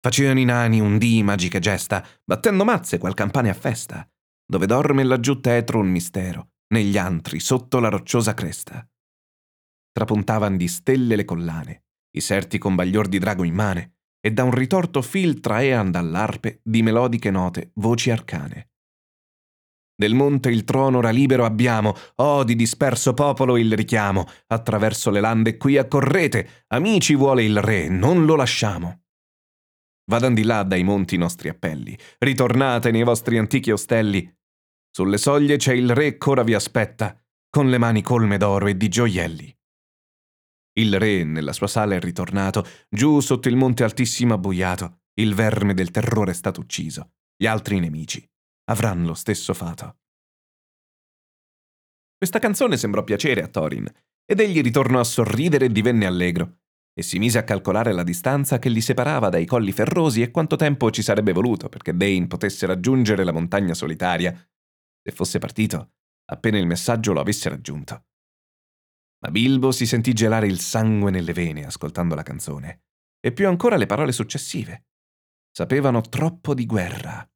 Facevano 0.00 0.38
i 0.38 0.44
nani 0.44 0.80
un 0.80 0.98
dì 0.98 1.22
magiche 1.22 1.60
gesta, 1.60 2.06
battendo 2.24 2.62
mazze 2.62 2.98
qual 2.98 3.14
campane 3.14 3.48
a 3.48 3.54
festa, 3.54 4.06
dove 4.44 4.66
dorme 4.66 5.02
laggiù 5.02 5.40
tetro 5.40 5.78
un 5.78 5.88
mistero, 5.88 6.50
negli 6.74 6.98
antri 6.98 7.40
sotto 7.40 7.78
la 7.80 7.88
rocciosa 7.88 8.34
cresta. 8.34 8.86
Trapuntavan 9.98 10.56
di 10.56 10.68
stelle 10.68 11.16
le 11.16 11.24
collane, 11.24 11.86
i 12.12 12.20
serti 12.20 12.56
con 12.56 12.76
baglior 12.76 13.08
di 13.08 13.18
drago 13.18 13.42
in 13.42 13.52
mane, 13.52 13.96
e 14.20 14.30
da 14.30 14.44
un 14.44 14.52
ritorto 14.52 15.02
fil 15.02 15.40
traean 15.40 15.90
dall'arpe 15.90 16.60
di 16.62 16.84
melodiche 16.84 17.32
note 17.32 17.72
voci 17.74 18.12
arcane. 18.12 18.70
Del 19.96 20.14
monte 20.14 20.50
il 20.50 20.62
trono 20.62 20.98
ora 20.98 21.10
libero 21.10 21.44
abbiamo, 21.44 21.96
oh 22.14 22.44
di 22.44 22.54
disperso 22.54 23.12
popolo 23.12 23.56
il 23.56 23.74
richiamo, 23.74 24.24
attraverso 24.46 25.10
le 25.10 25.18
lande 25.18 25.56
qui 25.56 25.76
accorrete, 25.76 26.66
amici 26.68 27.16
vuole 27.16 27.42
il 27.42 27.60
re, 27.60 27.88
non 27.88 28.24
lo 28.24 28.36
lasciamo. 28.36 29.00
Vadan 30.08 30.32
di 30.32 30.44
là 30.44 30.62
dai 30.62 30.84
monti 30.84 31.16
i 31.16 31.18
nostri 31.18 31.48
appelli, 31.48 31.98
ritornate 32.18 32.92
nei 32.92 33.02
vostri 33.02 33.36
antichi 33.36 33.72
ostelli. 33.72 34.32
Sulle 34.92 35.18
soglie 35.18 35.56
c'è 35.56 35.72
il 35.72 35.92
re 35.92 36.18
che 36.18 36.30
ora 36.30 36.44
vi 36.44 36.54
aspetta, 36.54 37.20
con 37.50 37.68
le 37.68 37.78
mani 37.78 38.00
colme 38.00 38.36
d'oro 38.36 38.68
e 38.68 38.76
di 38.76 38.86
gioielli. 38.86 39.57
Il 40.78 40.98
re 40.98 41.24
nella 41.24 41.52
sua 41.52 41.66
sala 41.66 41.96
è 41.96 42.00
ritornato, 42.00 42.64
giù 42.88 43.20
sotto 43.20 43.48
il 43.48 43.56
monte 43.56 43.82
altissimo 43.82 44.34
abbuiato, 44.34 45.00
il 45.14 45.34
verme 45.34 45.74
del 45.74 45.90
terrore 45.90 46.30
è 46.30 46.34
stato 46.34 46.60
ucciso, 46.60 47.14
gli 47.36 47.46
altri 47.46 47.80
nemici 47.80 48.24
avranno 48.70 49.08
lo 49.08 49.14
stesso 49.14 49.54
fato. 49.54 49.96
Questa 52.16 52.38
canzone 52.38 52.76
sembrò 52.76 53.02
piacere 53.02 53.42
a 53.42 53.48
Thorin, 53.48 53.90
ed 54.24 54.40
egli 54.40 54.60
ritornò 54.60 55.00
a 55.00 55.04
sorridere 55.04 55.66
e 55.66 55.72
divenne 55.72 56.06
allegro, 56.06 56.58
e 56.92 57.02
si 57.02 57.18
mise 57.18 57.38
a 57.38 57.44
calcolare 57.44 57.92
la 57.92 58.02
distanza 58.02 58.58
che 58.58 58.68
li 58.68 58.80
separava 58.80 59.30
dai 59.30 59.46
colli 59.46 59.72
ferrosi 59.72 60.20
e 60.20 60.30
quanto 60.30 60.56
tempo 60.56 60.90
ci 60.90 61.02
sarebbe 61.02 61.32
voluto 61.32 61.68
perché 61.68 61.96
Dane 61.96 62.26
potesse 62.26 62.66
raggiungere 62.66 63.24
la 63.24 63.32
montagna 63.32 63.72
solitaria, 63.74 64.32
se 64.32 65.12
fosse 65.12 65.38
partito 65.38 65.92
appena 66.30 66.58
il 66.58 66.66
messaggio 66.66 67.12
lo 67.12 67.20
avesse 67.20 67.48
raggiunto. 67.48 68.04
Ma 69.20 69.30
Bilbo 69.30 69.72
si 69.72 69.86
sentì 69.86 70.12
gelare 70.12 70.46
il 70.46 70.60
sangue 70.60 71.10
nelle 71.10 71.32
vene 71.32 71.64
ascoltando 71.64 72.14
la 72.14 72.22
canzone, 72.22 72.82
e 73.20 73.32
più 73.32 73.48
ancora 73.48 73.76
le 73.76 73.86
parole 73.86 74.12
successive. 74.12 74.86
Sapevano 75.50 76.00
troppo 76.02 76.54
di 76.54 76.66
guerra. 76.66 77.28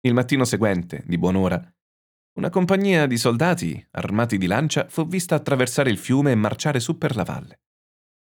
Il 0.00 0.14
mattino 0.14 0.44
seguente, 0.44 1.02
di 1.06 1.18
buon'ora, 1.18 1.74
una 2.36 2.50
compagnia 2.50 3.06
di 3.06 3.16
soldati, 3.16 3.88
armati 3.92 4.36
di 4.36 4.46
lancia, 4.46 4.86
fu 4.88 5.06
vista 5.06 5.34
attraversare 5.34 5.88
il 5.88 5.96
fiume 5.96 6.32
e 6.32 6.34
marciare 6.34 6.80
su 6.80 6.98
per 6.98 7.16
la 7.16 7.24
valle. 7.24 7.60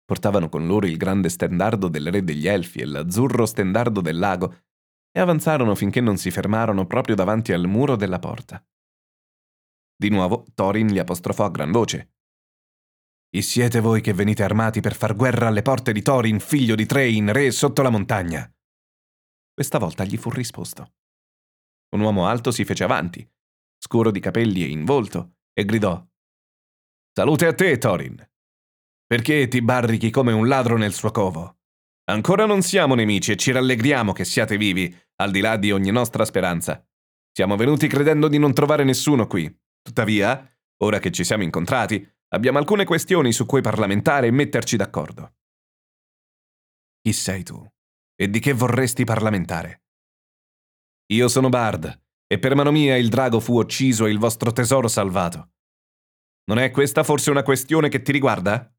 Portavano 0.04 0.50
con 0.50 0.66
loro 0.66 0.88
il 0.88 0.98
grande 0.98 1.30
stendardo 1.30 1.88
del 1.88 2.12
re 2.12 2.24
degli 2.24 2.48
elfi 2.48 2.80
e 2.80 2.86
l'azzurro 2.86 3.46
stendardo 3.46 4.02
del 4.02 4.18
lago 4.18 4.64
e 5.12 5.20
avanzarono 5.20 5.76
finché 5.76 6.02
non 6.02 6.18
si 6.18 6.32
fermarono 6.32 6.88
proprio 6.88 7.14
davanti 7.14 7.54
al 7.54 7.68
muro 7.68 7.96
della 7.96 8.18
porta. 8.18 8.66
Di 10.02 10.08
nuovo 10.08 10.46
Thorin 10.54 10.88
li 10.88 10.98
apostrofò 10.98 11.44
a 11.44 11.50
gran 11.50 11.72
voce. 11.72 12.14
Chi 13.30 13.42
siete 13.42 13.82
voi 13.82 14.00
che 14.00 14.14
venite 14.14 14.44
armati 14.44 14.80
per 14.80 14.96
far 14.96 15.14
guerra 15.14 15.48
alle 15.48 15.62
porte 15.62 15.92
di 15.92 16.02
Thorin, 16.02 16.40
figlio 16.40 16.76
di 16.76 16.86
Train, 16.86 17.34
re 17.34 17.52
sotto 17.52 17.82
la 17.82 17.90
montagna? 17.90 18.50
Questa 19.54 19.78
volta 19.78 20.06
gli 20.06 20.16
fu 20.16 20.30
risposto. 20.30 20.94
Un 21.90 22.00
uomo 22.00 22.28
alto 22.28 22.52
si 22.52 22.64
fece 22.64 22.86
avanti, 22.86 23.30
scuro 23.78 24.10
di 24.10 24.22
capelli 24.22 24.64
e 24.64 24.70
in 24.70 24.86
volto, 24.86 25.40
e 25.52 25.66
gridò 25.66 26.02
Salute 27.12 27.48
a 27.48 27.54
te, 27.54 27.78
Thorin. 27.78 28.26
Perché 29.06 29.50
ti 29.50 29.62
barrichi 29.62 30.12
come 30.12 30.32
un 30.32 30.48
ladro 30.48 30.78
nel 30.78 30.94
suo 30.94 31.12
covo? 31.12 31.58
Ancora 32.06 32.46
non 32.46 32.62
siamo 32.62 32.96
nemici 32.96 33.34
e 33.34 33.36
ci 33.36 33.52
rallegriamo 33.52 34.14
che 34.14 34.24
siate 34.24 34.56
vivi, 34.56 34.98
al 35.18 35.32
di 35.32 35.42
là 35.42 35.58
di 35.58 35.74
ogni 35.74 35.92
nostra 35.92 36.24
speranza. 36.24 36.82
Siamo 37.34 37.58
venuti 37.58 37.90
credendo 37.90 38.30
di 38.30 38.38
non 38.38 38.54
trovare 38.54 38.86
nessuno 38.86 39.28
qui. 39.28 39.54
Tuttavia, 39.82 40.58
ora 40.84 41.00
che 41.00 41.12
ci 41.12 41.24
siamo 41.24 41.44
incontrati, 41.44 42.08
abbiamo 42.30 42.58
alcune 42.58 42.86
questioni 42.86 43.32
su 43.32 43.46
cui 43.46 43.62
parlamentare 43.62 44.28
e 44.28 44.32
metterci 44.32 44.78
d'accordo. 44.78 45.36
Chi 47.02 47.14
sei 47.14 47.44
tu? 47.44 47.66
E 48.16 48.30
di 48.30 48.40
che 48.40 48.54
vorresti 48.54 49.04
parlamentare? 49.04 49.84
Io 51.14 51.28
sono 51.28 51.50
Bard, 51.50 52.04
e 52.28 52.38
per 52.38 52.56
mano 52.56 52.72
mia 52.72 52.98
il 52.98 53.10
drago 53.10 53.40
fu 53.40 53.58
ucciso 53.58 54.06
e 54.06 54.12
il 54.12 54.20
vostro 54.20 54.52
tesoro 54.52 54.88
salvato. 54.88 55.54
Non 56.50 56.60
è 56.60 56.70
questa 56.72 57.04
forse 57.04 57.32
una 57.32 57.44
questione 57.44 57.90
che 57.90 58.02
ti 58.02 58.12
riguarda? 58.12 58.72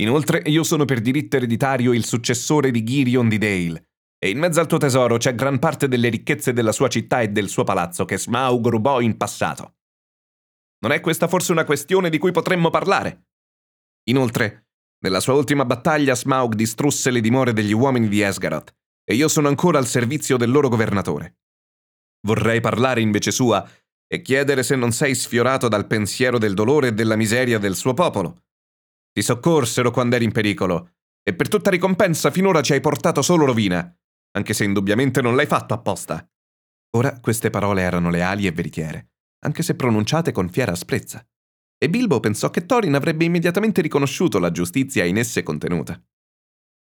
Inoltre 0.00 0.42
io 0.46 0.62
sono 0.64 0.84
per 0.84 1.00
diritto 1.00 1.36
ereditario 1.36 1.92
il 1.92 2.04
successore 2.04 2.70
di 2.70 2.82
Girion 2.82 3.28
di 3.28 3.38
Dale, 3.38 3.90
e 4.18 4.30
in 4.30 4.38
mezzo 4.38 4.60
al 4.60 4.66
tuo 4.66 4.78
tesoro 4.78 5.16
c'è 5.16 5.34
gran 5.34 5.58
parte 5.58 5.88
delle 5.88 6.08
ricchezze 6.08 6.52
della 6.52 6.72
sua 6.72 6.88
città 6.88 7.20
e 7.20 7.28
del 7.28 7.48
suo 7.48 7.64
palazzo 7.64 8.04
che 8.04 8.18
Smaug 8.18 8.66
rubò 8.68 9.00
in 9.00 9.16
passato. 9.16 9.76
Non 10.82 10.92
è 10.92 11.00
questa 11.00 11.28
forse 11.28 11.52
una 11.52 11.64
questione 11.64 12.10
di 12.10 12.18
cui 12.18 12.32
potremmo 12.32 12.70
parlare? 12.70 13.28
Inoltre, 14.10 14.66
nella 15.04 15.20
sua 15.20 15.34
ultima 15.34 15.64
battaglia 15.64 16.14
Smaug 16.14 16.54
distrusse 16.54 17.10
le 17.10 17.20
dimore 17.20 17.52
degli 17.52 17.72
uomini 17.72 18.08
di 18.08 18.20
Esgaroth, 18.20 18.74
e 19.04 19.14
io 19.14 19.28
sono 19.28 19.48
ancora 19.48 19.78
al 19.78 19.86
servizio 19.86 20.36
del 20.36 20.50
loro 20.50 20.68
governatore. 20.68 21.38
Vorrei 22.26 22.60
parlare 22.60 23.00
invece 23.00 23.30
sua 23.30 23.68
e 24.06 24.22
chiedere 24.22 24.62
se 24.62 24.76
non 24.76 24.92
sei 24.92 25.14
sfiorato 25.14 25.68
dal 25.68 25.86
pensiero 25.86 26.38
del 26.38 26.54
dolore 26.54 26.88
e 26.88 26.92
della 26.92 27.16
miseria 27.16 27.58
del 27.58 27.74
suo 27.74 27.94
popolo 27.94 28.42
ti 29.12 29.22
soccorsero 29.22 29.90
quando 29.90 30.16
eri 30.16 30.24
in 30.24 30.32
pericolo, 30.32 30.94
e 31.22 31.34
per 31.34 31.48
tutta 31.48 31.70
ricompensa 31.70 32.30
finora 32.30 32.62
ci 32.62 32.72
hai 32.72 32.80
portato 32.80 33.20
solo 33.20 33.44
rovina, 33.44 33.94
anche 34.32 34.54
se 34.54 34.64
indubbiamente 34.64 35.20
non 35.20 35.36
l'hai 35.36 35.46
fatto 35.46 35.74
apposta. 35.74 36.26
Ora 36.96 37.20
queste 37.20 37.50
parole 37.50 37.82
erano 37.82 38.10
leali 38.10 38.46
e 38.46 38.52
veritiere, 38.52 39.11
anche 39.44 39.62
se 39.62 39.74
pronunciate 39.74 40.32
con 40.32 40.48
fiera 40.48 40.72
asprezza. 40.72 41.26
E 41.78 41.90
Bilbo 41.90 42.20
pensò 42.20 42.50
che 42.50 42.66
Thorin 42.66 42.94
avrebbe 42.94 43.24
immediatamente 43.24 43.80
riconosciuto 43.80 44.38
la 44.38 44.50
giustizia 44.50 45.04
in 45.04 45.18
esse 45.18 45.42
contenuta. 45.42 46.00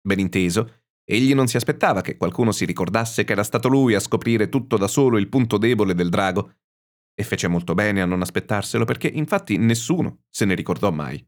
Ben 0.00 0.18
inteso, 0.18 0.84
egli 1.04 1.34
non 1.34 1.46
si 1.46 1.56
aspettava 1.56 2.00
che 2.00 2.16
qualcuno 2.16 2.52
si 2.52 2.64
ricordasse 2.64 3.24
che 3.24 3.32
era 3.32 3.44
stato 3.44 3.68
lui 3.68 3.94
a 3.94 4.00
scoprire 4.00 4.48
tutto 4.48 4.76
da 4.76 4.88
solo 4.88 5.18
il 5.18 5.28
punto 5.28 5.58
debole 5.58 5.94
del 5.94 6.08
drago, 6.08 6.54
e 7.14 7.22
fece 7.24 7.46
molto 7.46 7.74
bene 7.74 8.00
a 8.00 8.06
non 8.06 8.22
aspettarselo 8.22 8.84
perché 8.84 9.06
infatti 9.06 9.58
nessuno 9.58 10.22
se 10.30 10.44
ne 10.46 10.54
ricordò 10.54 10.90
mai 10.90 11.24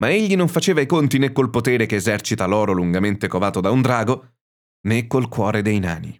ma 0.00 0.10
egli 0.10 0.34
non 0.34 0.48
faceva 0.48 0.80
i 0.80 0.86
conti 0.86 1.18
né 1.18 1.30
col 1.30 1.50
potere 1.50 1.86
che 1.86 1.96
esercita 1.96 2.46
l'oro 2.46 2.72
lungamente 2.72 3.28
covato 3.28 3.60
da 3.60 3.70
un 3.70 3.82
drago, 3.82 4.36
né 4.86 5.06
col 5.06 5.28
cuore 5.28 5.62
dei 5.62 5.78
nani. 5.78 6.18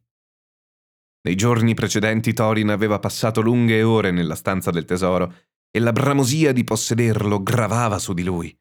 Nei 1.23 1.35
giorni 1.35 1.75
precedenti 1.75 2.33
Thorin 2.33 2.71
aveva 2.71 2.99
passato 2.99 3.43
lunghe 3.43 3.83
ore 3.83 4.11
nella 4.11 4.35
stanza 4.35 4.71
del 4.71 4.87
tesoro 4.87 5.49
e 5.71 5.79
la 5.79 5.93
bramosia 5.93 6.53
di 6.53 6.65
possederlo 6.65 7.43
gravava 7.43 7.99
su 7.99 8.15
di 8.15 8.25
lui. 8.25 8.59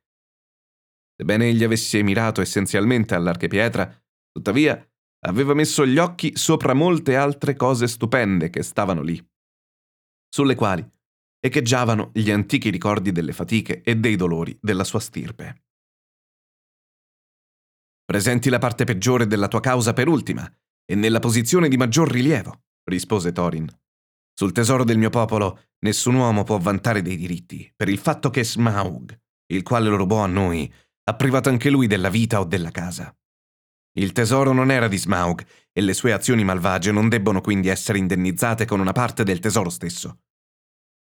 Sebbene 1.15 1.48
egli 1.48 1.63
avesse 1.63 2.02
mirato 2.04 2.41
essenzialmente 2.41 3.15
all'archepietra, 3.15 4.04
tuttavia 4.32 4.86
aveva 5.26 5.54
messo 5.54 5.86
gli 5.86 5.98
occhi 5.98 6.36
sopra 6.36 6.74
molte 6.74 7.15
altre 7.15 7.56
cose 7.56 7.88
stupende 7.88 8.50
che 8.50 8.63
stavano 8.63 9.02
lì, 9.02 9.22
sulle 10.30 10.56
quali 10.56 10.88
echeggiavano 11.41 12.12
gli 12.13 12.30
antichi 12.30 12.69
ricordi 12.69 13.12
delle 13.12 13.34
fatiche 13.34 13.82
e 13.82 13.95
dei 13.95 14.15
dolori 14.15 14.58
della 14.62 14.84
sua 14.84 15.00
stirpe. 15.00 15.63
Presenti 18.04 18.50
la 18.50 18.60
parte 18.60 18.84
peggiore 18.84 19.28
della 19.28 19.48
tua 19.48 19.62
causa 19.62 19.93
per 19.93 20.08
ultima 20.08 20.50
e 20.89 20.95
nella 20.95 21.19
posizione 21.19 21.67
di 21.67 21.78
maggior 21.78 22.10
rilievo, 22.10 22.63
rispose 22.86 23.32
Thorin. 23.32 23.69
Sul 24.34 24.52
tesoro 24.52 24.84
del 24.84 24.97
mio 24.97 25.12
popolo 25.12 25.65
nessun 25.82 26.15
uomo 26.15 26.43
può 26.43 26.58
vantare 26.58 27.04
dei 27.04 27.15
diritti, 27.15 27.71
per 27.75 27.89
il 27.89 27.99
fatto 27.99 28.32
che 28.32 28.43
Smaug, 28.43 29.15
il 29.54 29.62
quale 29.62 29.88
lo 29.88 29.97
rubò 29.97 30.23
a 30.23 30.28
noi, 30.28 30.71
ha 31.04 31.13
privato 31.13 31.49
anche 31.49 31.69
lui 31.69 31.86
della 31.86 32.10
vita 32.10 32.39
o 32.39 32.43
della 32.43 32.71
casa. 32.71 33.15
Il 33.99 34.13
tesoro 34.13 34.52
non 34.52 34.71
era 34.71 34.88
di 34.88 34.97
Smaug 34.97 35.45
e 35.71 35.82
le 35.82 35.93
sue 35.93 36.12
azioni 36.12 36.43
malvagie 36.43 36.91
non 36.91 37.08
debbono 37.08 37.41
quindi 37.41 37.67
essere 37.67 37.99
indennizzate 37.99 38.65
con 38.65 38.80
una 38.80 38.91
parte 38.91 39.23
del 39.23 39.39
tesoro 39.39 39.69
stesso. 39.69 40.21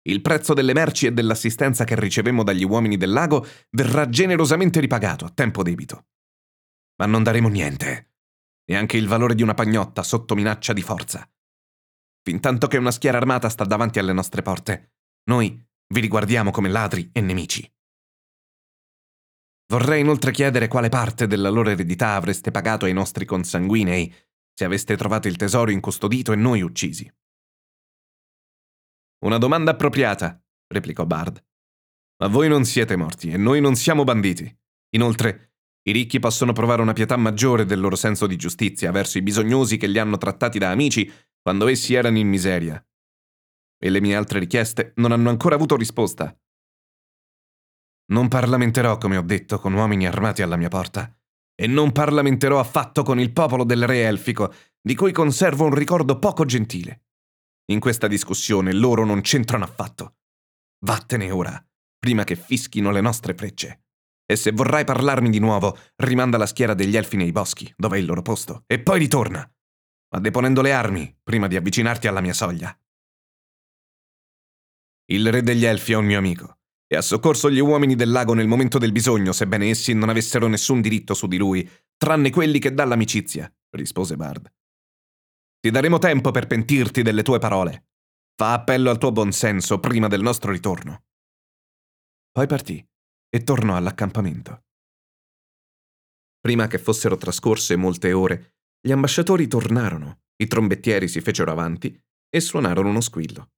Il 0.07 0.23
prezzo 0.23 0.55
delle 0.55 0.73
merci 0.73 1.07
e 1.07 1.13
dell'assistenza 1.13 1.85
che 1.85 1.99
ricevemmo 1.99 2.43
dagli 2.43 2.65
uomini 2.65 2.97
del 2.97 3.11
lago 3.11 3.47
verrà 3.73 4.09
generosamente 4.09 4.81
ripagato 4.81 5.27
a 5.27 5.31
tempo 5.31 5.63
debito. 5.63 6.07
Ma 6.97 7.07
non 7.07 7.23
daremo 7.23 7.49
niente, 7.49 8.14
neanche 8.67 8.97
il 8.97 9.09
valore 9.09 9.35
di 9.35 9.43
una 9.43 9.55
pagnotta 9.55 10.03
sotto 10.03 10.35
minaccia 10.35 10.73
di 10.73 10.83
forza. 10.83 11.29
Fintanto 12.23 12.67
che 12.67 12.79
una 12.79 12.91
schiera 12.91 13.19
armata 13.19 13.49
sta 13.49 13.65
davanti 13.65 13.99
alle 13.99 14.13
nostre 14.13 14.43
porte, 14.43 14.95
noi 15.25 15.63
vi 15.89 16.01
riguardiamo 16.01 16.51
come 16.51 16.69
ladri 16.69 17.11
e 17.13 17.21
nemici. 17.21 17.71
Vorrei 19.67 20.01
inoltre 20.01 20.31
chiedere 20.31 20.69
quale 20.69 20.89
parte 20.89 21.27
della 21.27 21.51
loro 21.51 21.71
eredità 21.71 22.15
avreste 22.15 22.51
pagato 22.51 22.85
ai 22.85 22.93
nostri 22.93 23.25
consanguinei 23.25 24.15
se 24.53 24.65
aveste 24.65 24.97
trovato 24.97 25.27
il 25.27 25.37
tesoro 25.37 25.71
incustodito 25.71 26.33
e 26.33 26.37
noi 26.37 26.63
uccisi. 26.63 27.11
Una 29.25 29.39
domanda 29.39 29.73
appropriata, 29.73 30.41
replicò 30.69 31.07
Bard. 31.07 31.43
Ma 32.19 32.29
voi 32.29 32.49
non 32.49 32.65
siete 32.65 32.95
morti 32.95 33.31
e 33.31 33.37
noi 33.37 33.61
non 33.61 33.75
siamo 33.75 34.05
banditi. 34.05 34.55
Inoltre, 34.91 35.54
i 35.87 35.93
ricchi 35.93 36.19
possono 36.19 36.53
provare 36.53 36.81
una 36.81 36.95
pietà 36.95 37.17
maggiore 37.17 37.67
del 37.67 37.81
loro 37.81 37.97
senso 37.97 38.27
di 38.27 38.37
giustizia 38.37 38.91
verso 38.91 39.19
i 39.19 39.23
bisognosi 39.23 39.77
che 39.77 39.87
li 39.87 39.99
hanno 39.99 40.17
trattati 40.17 40.59
da 40.59 40.71
amici 40.71 41.11
quando 41.43 41.67
essi 41.67 41.93
erano 41.93 42.19
in 42.19 42.29
miseria. 42.29 42.83
E 43.79 43.91
le 43.91 44.01
mie 44.01 44.17
altre 44.17 44.39
richieste 44.39 44.93
non 44.97 45.13
hanno 45.13 45.29
ancora 45.29 45.57
avuto 45.57 45.77
risposta. 45.77 46.35
Non 48.07 48.29
parlamenterò, 48.29 48.97
come 48.97 49.19
ho 49.19 49.23
detto, 49.23 49.59
con 49.59 49.75
uomini 49.75 50.07
armati 50.07 50.41
alla 50.41 50.57
mia 50.57 50.69
porta, 50.69 51.15
e 51.55 51.67
non 51.67 51.93
parlamenterò 51.93 52.59
affatto 52.59 53.03
con 53.03 53.21
il 53.21 53.33
popolo 53.33 53.65
del 53.65 53.87
re 53.87 54.05
elfico, 54.05 54.53
di 54.81 54.95
cui 54.95 55.13
conservo 55.13 55.65
un 55.65 55.75
ricordo 55.75 56.19
poco 56.19 56.47
gentile. 56.47 57.05
In 57.67 57.79
questa 57.79 58.07
discussione 58.07 58.73
loro 58.73 59.05
non 59.05 59.21
c'entrano 59.21 59.65
affatto. 59.65 60.17
Vattene 60.85 61.31
ora, 61.31 61.63
prima 61.99 62.25
che 62.25 62.37
fischino 62.37 62.91
le 62.91 63.01
nostre 63.01 63.35
frecce. 63.35 63.84
E 64.27 64.37
se 64.37 64.53
vorrai 64.53 64.85
parlarmi 64.85 65.29
di 65.29 65.39
nuovo, 65.39 65.77
rimanda 65.97 66.39
la 66.39 66.47
schiera 66.47 66.75
degli 66.75 66.97
elfi 66.97 67.17
nei 67.17 67.33
boschi, 67.33 67.73
dove 67.77 67.97
è 67.97 68.01
il 68.01 68.07
loro 68.07 68.23
posto, 68.23 68.65
e 68.67 68.81
poi 68.81 68.99
ritorna, 68.99 69.49
ma 70.11 70.21
deponendo 70.21 70.63
le 70.63 70.73
armi 70.73 71.19
prima 71.23 71.47
di 71.47 71.57
avvicinarti 71.57 72.07
alla 72.07 72.21
mia 72.21 72.33
soglia. 72.33 72.77
Il 75.07 75.31
re 75.31 75.43
degli 75.43 75.65
elfi 75.65 75.93
è 75.93 75.97
un 75.97 76.07
mio 76.07 76.19
amico 76.19 76.59
e 76.87 76.97
ha 76.97 77.03
soccorso 77.03 77.51
gli 77.51 77.59
uomini 77.59 77.95
del 77.95 78.11
lago 78.11 78.33
nel 78.33 78.47
momento 78.47 78.79
del 78.79 78.93
bisogno, 78.93 79.33
sebbene 79.33 79.69
essi 79.69 79.93
non 79.93 80.09
avessero 80.09 80.47
nessun 80.47 80.81
diritto 80.81 81.13
su 81.13 81.27
di 81.27 81.37
lui, 81.37 81.69
tranne 81.97 82.31
quelli 82.31 82.59
che 82.59 82.73
dà 82.73 82.85
l'amicizia, 82.85 83.53
rispose 83.71 84.17
Bard. 84.17 84.51
Ti 85.61 85.71
daremo 85.71 85.99
tempo 85.99 86.31
per 86.31 86.47
pentirti 86.47 87.03
delle 87.03 87.23
tue 87.23 87.39
parole. 87.39 87.89
Fa 88.37 88.53
appello 88.53 88.91
al 88.91 88.99
tuo 88.99 89.13
buonsenso 89.13 89.81
prima 89.81 90.09
del 90.09 90.21
nostro 90.21 90.51
ritorno. 90.51 91.05
Poi 92.31 92.47
partì 92.47 92.87
e 93.35 93.43
tornò 93.43 93.75
all'accampamento. 93.75 94.63
Prima 96.39 96.69
che 96.69 96.79
fossero 96.79 97.17
trascorse 97.17 97.75
molte 97.75 98.13
ore, 98.13 98.59
gli 98.81 98.93
ambasciatori 98.93 99.49
tornarono, 99.49 100.21
i 100.37 100.47
trombettieri 100.47 101.09
si 101.09 101.21
fecero 101.21 101.51
avanti 101.51 102.01
e 102.29 102.41
suonarono 102.41 102.91
uno 102.91 103.01
squillo. 103.01 103.49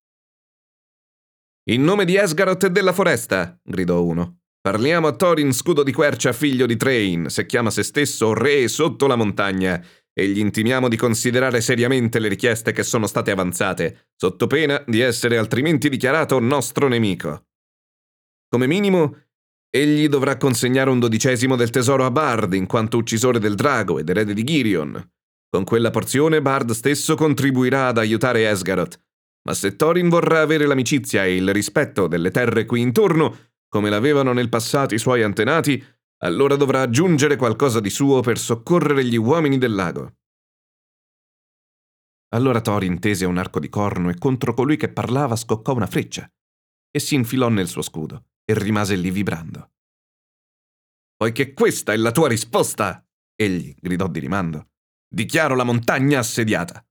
In 1.68 1.82
nome 1.82 2.06
di 2.06 2.16
Esgaroth 2.16 2.64
e 2.64 2.70
della 2.70 2.94
foresta, 2.94 3.60
gridò 3.62 4.02
uno. 4.02 4.38
Parliamo 4.62 5.08
a 5.08 5.14
Thorin 5.14 5.52
scudo 5.52 5.82
di 5.82 5.92
quercia 5.92 6.32
figlio 6.32 6.64
di 6.64 6.76
Train, 6.76 7.28
se 7.28 7.44
chiama 7.44 7.70
se 7.70 7.82
stesso 7.82 8.32
re 8.32 8.68
sotto 8.68 9.06
la 9.06 9.16
montagna, 9.16 9.84
e 10.14 10.28
gli 10.28 10.38
intimiamo 10.38 10.88
di 10.88 10.96
considerare 10.96 11.60
seriamente 11.60 12.18
le 12.18 12.28
richieste 12.28 12.72
che 12.72 12.82
sono 12.82 13.06
state 13.06 13.30
avanzate, 13.30 14.08
sotto 14.16 14.46
pena 14.46 14.82
di 14.86 15.00
essere 15.00 15.36
altrimenti 15.36 15.90
dichiarato 15.90 16.38
nostro 16.38 16.88
nemico. 16.88 17.44
Come 18.48 18.66
minimo, 18.66 19.25
egli 19.70 20.08
dovrà 20.08 20.36
consegnare 20.36 20.90
un 20.90 20.98
dodicesimo 20.98 21.56
del 21.56 21.70
tesoro 21.70 22.04
a 22.04 22.10
Bard, 22.10 22.54
in 22.54 22.66
quanto 22.66 22.96
uccisore 22.96 23.38
del 23.38 23.54
drago 23.54 23.98
ed 23.98 24.08
erede 24.08 24.34
di 24.34 24.44
Girion. 24.44 25.10
Con 25.48 25.64
quella 25.64 25.90
porzione 25.90 26.42
Bard 26.42 26.70
stesso 26.72 27.14
contribuirà 27.14 27.88
ad 27.88 27.98
aiutare 27.98 28.48
Esgaroth, 28.48 29.00
ma 29.46 29.54
se 29.54 29.76
Thorin 29.76 30.08
vorrà 30.08 30.40
avere 30.40 30.66
l'amicizia 30.66 31.24
e 31.24 31.36
il 31.36 31.52
rispetto 31.52 32.06
delle 32.06 32.30
terre 32.30 32.64
qui 32.64 32.80
intorno, 32.80 33.52
come 33.68 33.90
l'avevano 33.90 34.32
nel 34.32 34.48
passato 34.48 34.94
i 34.94 34.98
suoi 34.98 35.22
antenati, 35.22 35.82
allora 36.18 36.56
dovrà 36.56 36.80
aggiungere 36.80 37.36
qualcosa 37.36 37.78
di 37.80 37.90
suo 37.90 38.20
per 38.20 38.38
soccorrere 38.38 39.04
gli 39.04 39.16
uomini 39.16 39.58
del 39.58 39.74
lago. 39.74 40.14
Allora 42.34 42.60
Thorin 42.60 42.98
tese 42.98 43.24
un 43.24 43.38
arco 43.38 43.60
di 43.60 43.68
corno 43.68 44.10
e 44.10 44.18
contro 44.18 44.52
colui 44.52 44.76
che 44.76 44.88
parlava 44.88 45.36
scoccò 45.36 45.74
una 45.74 45.86
freccia 45.86 46.28
e 46.90 46.98
si 46.98 47.14
infilò 47.14 47.48
nel 47.48 47.68
suo 47.68 47.82
scudo 47.82 48.24
e 48.46 48.54
rimase 48.54 48.94
lì 48.94 49.10
vibrando. 49.10 49.72
Poiché 51.16 51.52
questa 51.52 51.92
è 51.92 51.96
la 51.96 52.12
tua 52.12 52.28
risposta, 52.28 53.04
egli 53.34 53.74
gridò 53.78 54.06
di 54.08 54.20
rimando, 54.20 54.70
dichiaro 55.08 55.54
la 55.54 55.64
montagna 55.64 56.20
assediata. 56.20 56.86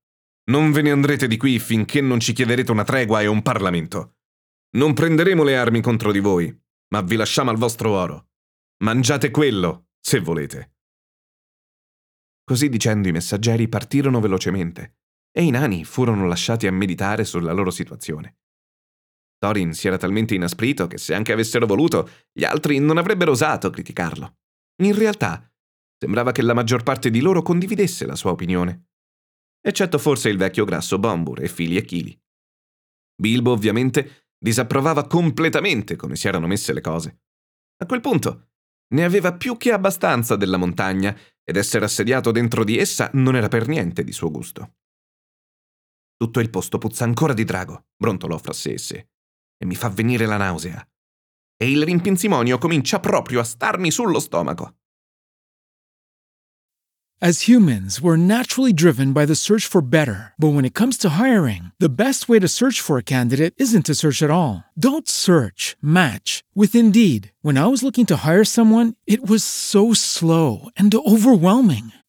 Non 0.52 0.72
ve 0.72 0.82
ne 0.82 0.91
andrete 0.91 1.28
di 1.28 1.38
qui 1.38 1.58
finché 1.58 2.02
non 2.02 2.20
ci 2.20 2.34
chiederete 2.34 2.72
una 2.72 2.84
tregua 2.84 3.22
e 3.22 3.28
un 3.28 3.41
Parlamento. 3.41 4.18
Non 4.76 4.94
prenderemo 4.94 5.44
le 5.44 5.58
armi 5.58 5.82
contro 5.82 6.12
di 6.12 6.20
voi, 6.20 6.56
ma 6.89 7.02
vi 7.02 7.15
lasciamo 7.15 7.50
al 7.50 7.58
vostro 7.58 7.91
oro. 7.91 8.30
Mangiate 8.84 9.32
quello, 9.32 9.88
se 10.00 10.20
volete. 10.20 10.74
Così 12.44 12.70
dicendo 12.70 13.08
i 13.08 13.12
messaggeri 13.12 13.68
partirono 13.68 14.20
velocemente, 14.20 14.98
e 15.32 15.44
i 15.44 15.50
nani 15.50 15.84
furono 15.84 16.28
lasciati 16.28 16.68
a 16.68 16.72
meditare 16.72 17.24
sulla 17.24 17.54
loro 17.54 17.72
situazione. 17.72 18.38
Thorin 19.45 19.73
si 19.73 19.88
era 19.88 19.97
talmente 19.97 20.34
inasprito 20.34 20.88
che 20.88 20.97
se 20.97 21.13
anche 21.13 21.31
avessero 21.31 21.65
voluto, 21.65 22.10
gli 22.31 22.43
altri 22.43 22.79
non 22.79 22.97
avrebbero 22.97 23.31
osato 23.31 23.69
criticarlo. 23.69 24.38
In 24.81 24.95
realtà, 24.95 25.47
sembrava 25.97 26.31
che 26.31 26.41
la 26.41 26.53
maggior 26.53 26.84
parte 26.84 27.10
di 27.10 27.19
loro 27.19 27.41
condividesse 27.41 28.05
la 28.05 28.15
sua 28.15 28.31
opinione 28.31 28.88
eccetto 29.65 29.97
forse 29.97 30.29
il 30.29 30.38
vecchio 30.38 30.63
grasso 30.63 30.99
Bombur 30.99 31.41
e 31.41 31.47
fili 31.47 31.75
e 31.75 31.84
chili. 31.84 32.15
Bilbo, 33.19 33.51
ovviamente, 33.51 34.27
disapprovava 34.38 35.08
completamente 35.08 35.95
come 35.95 36.15
si 36.15 36.27
erano 36.27 36.45
messe 36.45 36.71
le 36.71 36.81
cose. 36.81 37.21
A 37.77 37.88
quel 37.88 37.99
punto 37.99 38.49
ne 38.93 39.03
aveva 39.03 39.34
più 39.34 39.58
che 39.58 39.71
abbastanza 39.71 40.36
della 40.36 40.58
montagna 40.58 41.17
ed 41.43 41.55
essere 41.55 41.86
assediato 41.86 42.29
dentro 42.29 42.63
di 42.63 42.77
essa 42.77 43.10
non 43.13 43.36
era 43.36 43.47
per 43.47 43.67
niente 43.67 44.03
di 44.03 44.12
suo 44.12 44.29
gusto. 44.29 44.75
Tutto 46.15 46.39
il 46.39 46.51
posto 46.51 46.77
puzza 46.77 47.03
ancora 47.03 47.34
di 47.34 47.43
drago, 47.43 47.88
brontolò 47.97 48.38
fra 48.38 48.53
sé 48.53 48.73
e 48.73 48.77
sé, 48.77 49.10
e 49.58 49.65
mi 49.65 49.76
fa 49.76 49.89
venire 49.89 50.26
la 50.26 50.38
nausea. 50.38 50.86
E 51.58 51.72
il 51.72 51.84
rimpinzimonio 51.84 52.58
comincia 52.58 53.00
proprio 53.00 53.39
a 53.39 53.44
starmi 53.44 53.91
sullo 53.91 54.20
stomaco. 54.20 54.74
As 57.22 57.48
humans, 57.48 58.02
we're 58.02 58.18
naturally 58.18 58.74
driven 58.74 59.13
by 59.13 59.26
the 59.26 59.36
search 59.36 59.65
for 59.65 59.82
better. 59.82 60.34
But 60.38 60.50
when 60.50 60.65
it 60.65 60.74
comes 60.74 60.98
to 60.98 61.18
hiring, 61.18 61.72
the 61.80 61.88
best 61.88 62.28
way 62.28 62.39
to 62.39 62.48
search 62.48 62.82
for 62.82 62.98
a 62.98 63.04
candidate 63.04 63.54
isn't 63.56 63.86
to 63.86 63.96
search 63.96 64.22
at 64.22 64.30
all. 64.30 64.65
Don't 64.78 65.08
search, 65.08 65.78
match 65.82 66.44
with 66.54 66.76
Indeed. 66.76 67.32
When 67.41 67.58
I 67.58 67.68
was 67.68 67.84
looking 67.84 68.06
to 68.08 68.18
hire 68.18 68.44
someone, 68.44 68.96
it 69.08 69.26
was 69.26 69.46
so 69.46 69.94
slow 69.94 70.70
and 70.76 70.94
overwhelming. 70.94 71.94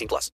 18 0.00 0.08
plus. 0.08 0.28